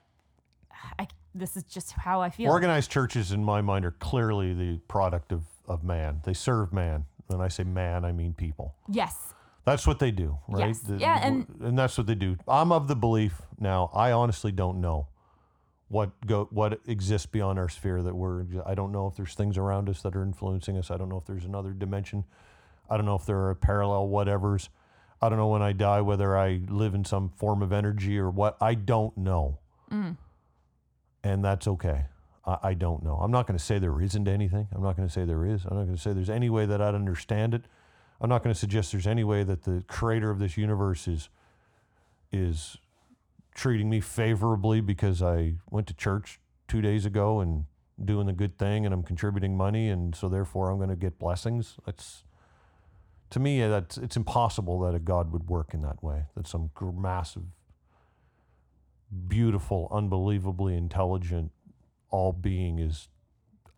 [0.97, 2.49] I, this is just how I feel.
[2.49, 6.22] Organized churches in my mind are clearly the product of, of man.
[6.24, 7.05] They serve man.
[7.28, 8.76] When I say man, I mean people.
[8.88, 9.34] yes.
[9.70, 10.67] That's what they do, right?
[10.67, 10.84] Yes.
[10.97, 12.38] Yeah, and- and that's what they do.
[12.47, 13.89] I'm of the belief now.
[13.93, 15.07] I honestly don't know
[15.89, 18.45] what go what exists beyond our sphere that we're.
[18.65, 20.91] I don't know if there's things around us that are influencing us.
[20.91, 22.26] I don't know if there's another dimension.
[22.89, 24.70] I don't know if there are parallel whatevers.
[25.22, 28.30] I don't know when I die whether I live in some form of energy or
[28.30, 28.55] what.
[28.61, 29.59] I don't know,
[29.91, 30.15] mm.
[31.24, 32.05] and that's okay.
[32.45, 33.15] I, I don't know.
[33.15, 34.67] I'm not going to say there isn't anything.
[34.72, 35.65] I'm not going to say there is.
[35.65, 37.63] I'm not going to say there's any way that I'd understand it.
[38.22, 41.30] I'm not going to suggest there's any way that the creator of this universe is
[42.32, 42.78] is
[43.55, 47.65] treating me favorably because I went to church two days ago and
[48.03, 51.17] doing the good thing and I'm contributing money and so therefore I'm going to get
[51.17, 51.78] blessings.
[51.86, 52.24] That's
[53.32, 56.26] to me that's it's impossible that a God would work in that way.
[56.36, 57.43] That some massive,
[59.28, 61.51] beautiful, unbelievably intelligent
[62.11, 63.07] all being is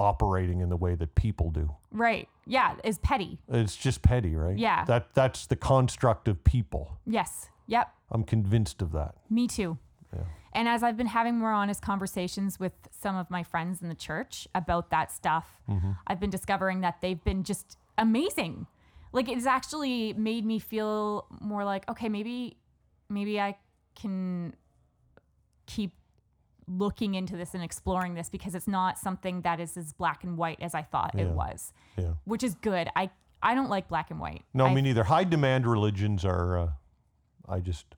[0.02, 1.72] operating in the way that people do.
[1.92, 2.28] Right.
[2.46, 2.76] Yeah.
[2.84, 3.40] Is petty.
[3.48, 4.58] It's just petty, right?
[4.58, 4.84] Yeah.
[4.86, 6.98] That that's the construct of people.
[7.06, 7.50] Yes.
[7.68, 7.90] Yep.
[8.12, 9.16] I'm convinced of that.
[9.30, 9.78] Me too.
[10.14, 10.24] Yeah.
[10.54, 13.96] And as I've been having more honest conversations with some of my friends in the
[13.96, 15.92] church about that stuff, Mm-hmm.
[16.08, 18.68] I've been discovering that they've been just amazing.
[19.14, 22.58] Like it's actually made me feel more like, okay, maybe
[23.10, 23.58] maybe I
[23.96, 24.54] can
[25.68, 25.94] keep
[26.78, 30.38] looking into this and exploring this because it's not something that is as black and
[30.38, 31.24] white as I thought Yeah.
[31.24, 32.14] it was, Yeah.
[32.26, 32.90] which is good.
[32.96, 33.10] I
[33.44, 34.44] I don't like black and white.
[34.54, 35.04] No, I, me neither.
[35.06, 36.58] High demand religions are.
[36.58, 36.72] Uh,
[37.50, 37.96] I just.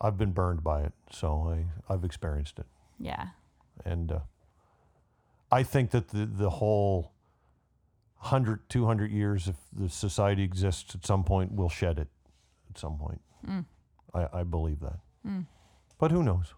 [0.00, 2.66] I've been burned by it, so I I've experienced it,
[2.98, 3.28] Yeah.
[3.84, 4.20] and uh,
[5.50, 7.12] I think that the the whole
[8.18, 12.08] 100, 200 years if the society exists at some point, we'll shed it
[12.70, 13.20] at some point.
[14.14, 14.98] I, I believe that,
[15.98, 16.54] but who knows?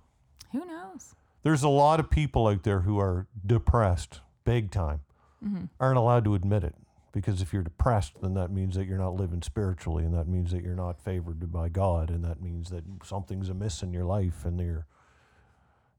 [0.55, 1.15] Who knows?
[1.43, 5.01] There's a lot of people out there who are depressed, big time,
[5.45, 5.65] mm-hmm.
[5.81, 6.77] aren't allowed to admit it.
[7.13, 10.53] Because if you're depressed, then that means that you're not living spiritually, and that means
[10.53, 14.45] that you're not favored by God, and that means that something's amiss in your life,
[14.45, 14.87] and you're,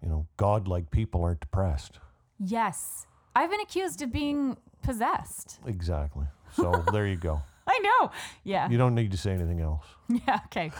[0.02, 2.00] you know, God-like people aren't depressed.
[2.40, 3.06] Yes.
[3.36, 5.60] I've been accused of being possessed.
[5.66, 6.26] Exactly.
[6.56, 7.42] So there you go.
[7.68, 8.12] I know.
[8.46, 8.70] Yeah.
[8.70, 9.84] You don't need to say anything else.
[10.08, 10.40] Yeah.
[10.46, 10.72] Okay.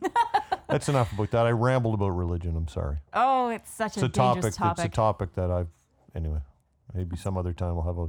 [0.68, 1.46] That's enough about that.
[1.46, 2.56] I rambled about religion.
[2.56, 2.98] I'm sorry.
[3.12, 4.34] Oh, it's such It's a, a topic.
[4.42, 4.84] dangerous topic.
[4.86, 5.68] It's a topic that I've.
[6.14, 6.40] Anyway,
[6.94, 8.08] maybe some other time we'll have a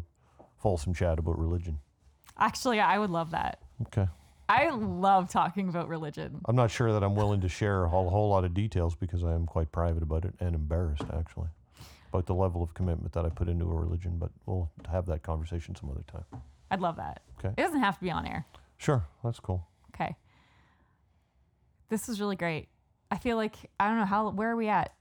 [0.61, 1.79] fulsome chat about religion.
[2.37, 3.59] Actually, I would love that.
[3.83, 4.07] Okay.
[4.49, 6.39] I love talking about religion.
[6.45, 9.23] I'm not sure that I'm willing to share a whole, whole lot of details because
[9.23, 11.49] I am quite private about it and embarrassed actually
[12.13, 14.17] about the level of commitment that I put into a religion.
[14.17, 16.23] But we'll have that conversation some other time.
[16.71, 17.21] I'd love that.
[17.39, 17.49] Okay.
[17.57, 18.45] It doesn't have to be on air.
[18.77, 19.67] Sure, that's cool.
[19.93, 20.15] Okay.
[21.89, 22.67] This is really great.
[23.09, 24.93] I feel like I don't know how where are we at?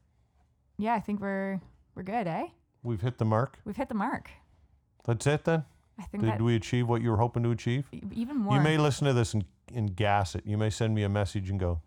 [0.78, 1.60] Yeah, I think we're
[1.94, 2.46] we're good, eh?
[2.82, 3.58] We've hit the mark.
[3.64, 4.30] We've hit the mark.
[5.04, 5.64] That's it then.
[5.98, 7.86] I think Did that we achieve what you were hoping to achieve?
[8.12, 8.56] even more.
[8.56, 10.44] You may listen to this and, and gas it.
[10.44, 11.80] You may send me a message and go,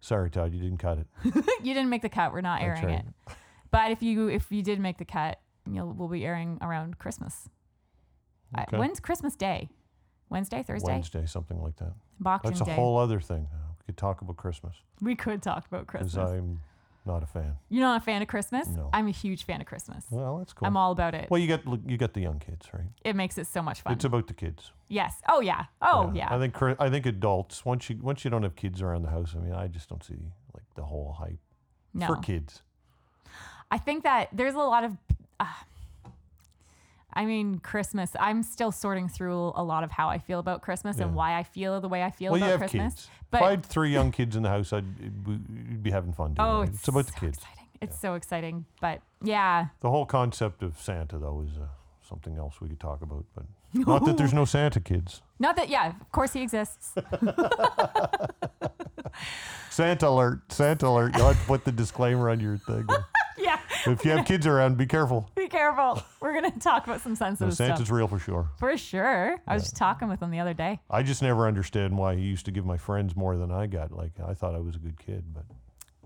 [0.00, 1.06] "Sorry, Todd, you didn't cut it."
[1.62, 2.32] you didn't make the cut.
[2.32, 3.04] We're not airing right.
[3.28, 3.34] it.
[3.70, 7.48] But if you if you did make the cut, you'll we'll be airing around Christmas.
[8.54, 8.78] I- Okay.
[8.78, 9.68] when's Christmas Day?
[10.28, 11.92] Wednesday, Thursday, Wednesday, something like that.
[12.18, 12.74] Boxing That's a Day.
[12.74, 13.48] whole other thing.
[13.86, 16.30] Could talk about Christmas we could talk about because Christmas.
[16.30, 16.60] I'm
[17.04, 17.56] not a fan.
[17.68, 18.66] You're not a fan of Christmas?
[18.68, 18.90] No.
[18.92, 20.04] I'm a huge fan of Christmas.
[20.10, 20.66] Well, that's cool.
[20.66, 21.30] I'm all about it.
[21.30, 22.88] well, you got you got the young kids, right?
[23.04, 23.92] It makes it so much fun.
[23.92, 24.72] It's about the kids.
[24.88, 25.14] yes.
[25.28, 25.66] Oh yeah.
[25.80, 26.34] Oh yeah.
[26.34, 29.34] I think I think adults once you once you don't have kids around the house.
[29.36, 30.14] I mean, I just don't see
[30.54, 31.38] like the whole hype
[31.94, 32.08] no.
[32.08, 32.62] for kids.
[33.70, 34.96] I think that there's a lot of.
[35.38, 35.46] Uh,
[37.16, 38.10] I mean, Christmas.
[38.20, 41.42] I'm still sorting through a lot of how I feel about Christmas and why I
[41.42, 42.94] feel the way I feel well, you about have Christmas.
[42.94, 43.08] kids.
[43.30, 46.12] But if I had three young kids in the house, I'd be- you'd be having
[46.12, 46.68] fun doing oh, it.
[46.68, 47.38] it's, It's about the so kids.
[47.38, 47.64] Exciting.
[47.80, 48.64] It's so exciting.
[48.80, 51.66] But yeah, The whole concept of Santa, though, is uh,
[52.08, 53.24] something else we could talk about.
[53.34, 53.44] But
[53.86, 55.22] not that there's no Santa kids.
[55.38, 55.68] not that.
[55.68, 56.94] Yeah, of course he exists.
[59.70, 60.52] Santa alert!
[60.52, 61.16] Santa alert!
[61.16, 62.86] You'll have to put the disclaimer on your thing.
[63.38, 63.58] yeah.
[63.86, 65.30] if you have kids around, be careful.
[65.34, 66.02] Be careful.
[66.36, 68.50] We're gonna talk about some No, sensitive Santa's stuff real for sure.
[68.58, 69.36] for sure.
[69.46, 70.80] I was just talking with him the other day.
[70.90, 73.90] I just never understood why he used to give my friends more than I got.
[73.90, 75.44] Like I thought I was a good kid, but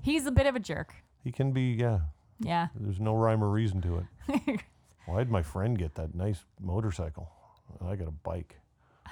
[0.03, 0.95] He's a bit of a jerk.
[1.24, 1.72] he can be.
[1.72, 1.99] Yeah,
[2.39, 2.68] Yeah.
[2.76, 4.61] there's no rhyme or reason to it.
[5.07, 7.28] Why did my friend get that nice motorcycle?
[7.81, 8.57] And I got a bike,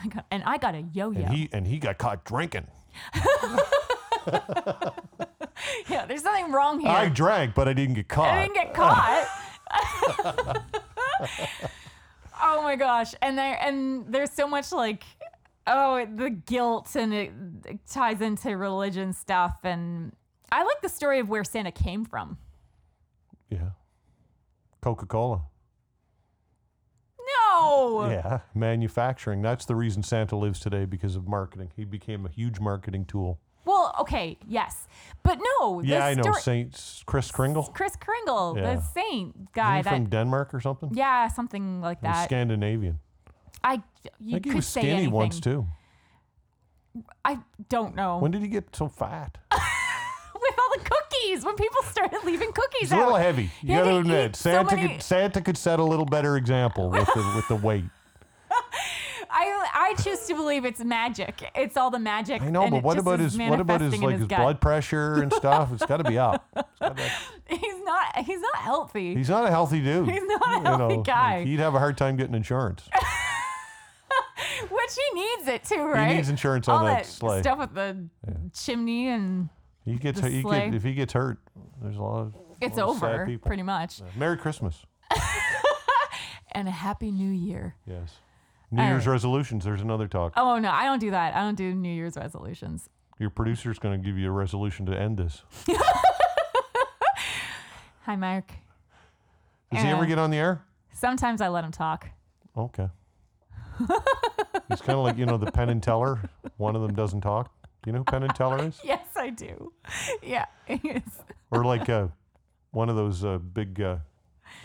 [0.01, 1.21] I got, and I got a yo-yo.
[1.21, 2.69] and he and he got caught drinking.
[5.89, 6.89] yeah, there's nothing wrong here.
[6.91, 8.29] I drank, but I didn't get caught.
[8.29, 9.27] I didn't get caught.
[12.43, 13.15] oh my gosh.
[13.23, 15.05] And there and there's so much like
[15.67, 17.33] oh the guilt and it,
[17.67, 20.13] it ties into religion stuff and
[20.51, 22.39] I like the story of where Santa came from.
[23.51, 23.71] yeah,
[24.81, 25.43] Coca Cola.
[27.37, 28.09] No.
[28.11, 29.43] Yeah, manufacturing.
[29.43, 31.71] That's the reason Santa lives today because of marketing.
[31.77, 33.41] He became a huge marketing tool.
[33.69, 34.89] Well, okay, yes.
[35.23, 36.23] But no, Yeah, I know.
[36.23, 37.65] story- Saint Kris Kringle.
[37.79, 38.77] Kris Kringle, Yeah.
[38.77, 40.91] the saint guy he that from Denmark or something?
[40.95, 42.25] yeah, something like He's that.
[42.25, 42.99] Scandinavian.
[43.63, 43.83] I
[44.21, 45.11] you I think he was say skinny anything.
[45.13, 45.67] once too.
[47.25, 47.39] I
[47.69, 48.19] don't know.
[48.19, 49.37] When did he get so fat?
[49.53, 53.01] With all the cookies, when people started leaving cookies He's a out.
[53.01, 53.51] little heavy.
[53.61, 56.07] You Yeah, got to he admit, so Santa many- could Santa could set a little
[56.07, 57.85] better example with the with the weight.
[59.41, 61.43] I I choose to believe it's magic.
[61.55, 62.43] It's all the magic.
[62.43, 64.39] I know, but what about his what about his like his, gut.
[64.41, 65.73] blood pressure and stuff?
[65.73, 66.45] It's got to be up.
[66.57, 67.03] It's gotta be-
[67.57, 68.19] He's not.
[68.25, 69.15] He's not healthy.
[69.15, 70.09] He's not a healthy dude.
[70.11, 71.45] He's not a You healthy know, guy.
[71.45, 72.89] He'd have a hard time getting insurance.
[74.71, 76.09] Which he needs it too, right?
[76.11, 77.41] He needs insurance all on that that sleigh.
[77.43, 78.09] stuff with the
[78.53, 79.49] chimney and
[79.85, 81.39] He gets he get, if he gets hurt.
[81.81, 84.01] There's a lot of it's a lot of sad over pretty much.
[84.17, 84.85] Merry Christmas.
[86.53, 87.77] And a happy New Year.
[87.87, 88.17] Yes.
[88.71, 89.13] New Year's right.
[89.13, 89.65] resolutions.
[89.65, 90.35] There's another talk.
[90.37, 91.35] Oh no, I don't do that.
[91.35, 92.89] I don't do New Year's resolutions.
[93.19, 95.43] Your producer's going to give you a resolution to end this.
[98.03, 98.53] Hi, Mark.
[99.73, 100.63] Does he ever get on the air?
[100.93, 102.09] Sometimes I let him talk.
[102.57, 102.89] Okay.
[104.69, 106.21] He's kind of like you know the Penn and Teller.
[106.57, 107.53] One of them doesn't talk.
[107.83, 108.81] Do you know who Penn and Teller is?
[108.83, 109.73] Yes, I do.
[110.23, 110.47] Yeah.
[111.51, 112.09] Or like uh,
[112.71, 113.99] one of those uh, big uh,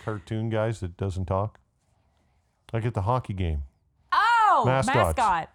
[0.04, 1.60] cartoon guys that doesn't talk.
[2.72, 3.64] Like at the hockey game,
[4.66, 4.96] Mascots.
[5.18, 5.50] mascot.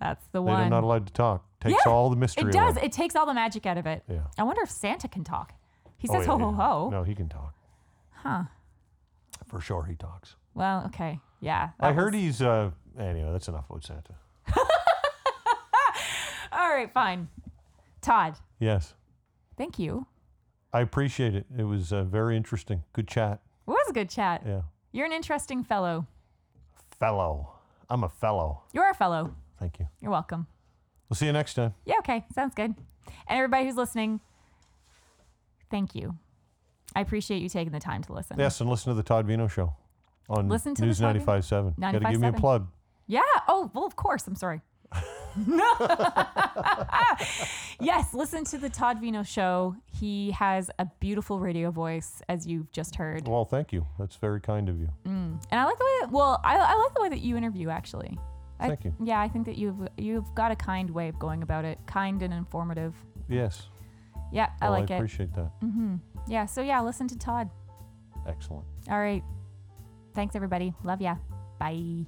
[0.00, 0.54] That's the one.
[0.54, 0.70] they're one.
[0.70, 1.44] not allowed to talk.
[1.60, 2.48] Takes Yeah, all the mystery out.
[2.50, 2.76] It does.
[2.76, 2.86] away.
[2.86, 4.02] It takes all the magic out of it.
[4.08, 4.20] Yeah.
[4.38, 5.52] I wonder if Santa can talk.
[5.96, 6.56] He Oh, says yeah, ho ho yeah.
[6.56, 6.88] ho.
[6.90, 7.54] No, he can talk.
[8.10, 8.42] Huh.
[9.46, 10.36] For sure, he talks.
[10.54, 11.20] Well, okay.
[11.40, 11.70] Yeah.
[11.80, 12.42] I that heard was- he's.
[12.42, 14.14] Uh, anyway, that's enough about Santa.
[16.52, 17.28] All right, fine.
[18.00, 18.94] Todd, Yes,
[19.56, 20.06] thank you.
[20.72, 21.46] I appreciate it.
[21.56, 22.82] It was uh, very interesting.
[22.92, 23.40] Good chat.
[23.66, 24.42] It was a good chat.
[24.46, 24.62] Yeah.
[24.92, 26.06] You're an interesting fellow.
[26.98, 27.53] Fellow.
[27.90, 28.62] I'm a fellow.
[28.72, 29.34] You're a fellow.
[29.58, 29.88] Thank you.
[30.00, 30.46] You're welcome.
[31.08, 31.74] We'll see you next time.
[31.84, 32.24] Yeah, okay.
[32.34, 32.74] Sounds good.
[33.28, 34.20] And everybody who's listening,
[35.70, 36.16] thank you.
[36.96, 38.38] I appreciate you taking the time to listen.
[38.38, 39.74] Yes, and listen to the Todd Veinotte show
[40.28, 41.80] on Listen to News Todd Veinotte- 95.7.
[41.80, 42.68] Got to give me a plug.
[43.06, 43.20] Yeah.
[43.48, 44.26] Oh, well, of course.
[44.26, 44.62] I'm sorry.
[47.80, 49.74] yes, listen to the Todd Veinotte show.
[49.86, 53.26] He has a beautiful radio voice, as you've just heard.
[53.28, 53.86] Well, thank you.
[53.98, 54.88] That's very kind of you.
[55.06, 55.42] Mm.
[55.50, 57.68] And I like the way that, well, I, I like the way that you interview,
[57.70, 58.18] actually.
[58.60, 58.94] I, Thank you.
[59.02, 62.22] Yeah, I think that you've you've got a kind way of going about it, kind
[62.22, 62.94] and informative.
[63.28, 63.66] Yes.
[64.32, 64.98] Yeah, I Well, like I it.
[64.98, 65.50] appreciate that.
[65.60, 65.96] Mm-hmm.
[66.28, 67.50] Yeah, so yeah, listen to Todd.
[68.28, 68.64] Excellent.
[68.88, 69.24] All right.
[70.14, 70.72] Thanks, everybody.
[70.84, 71.16] Love ya.
[71.58, 72.06] Bye.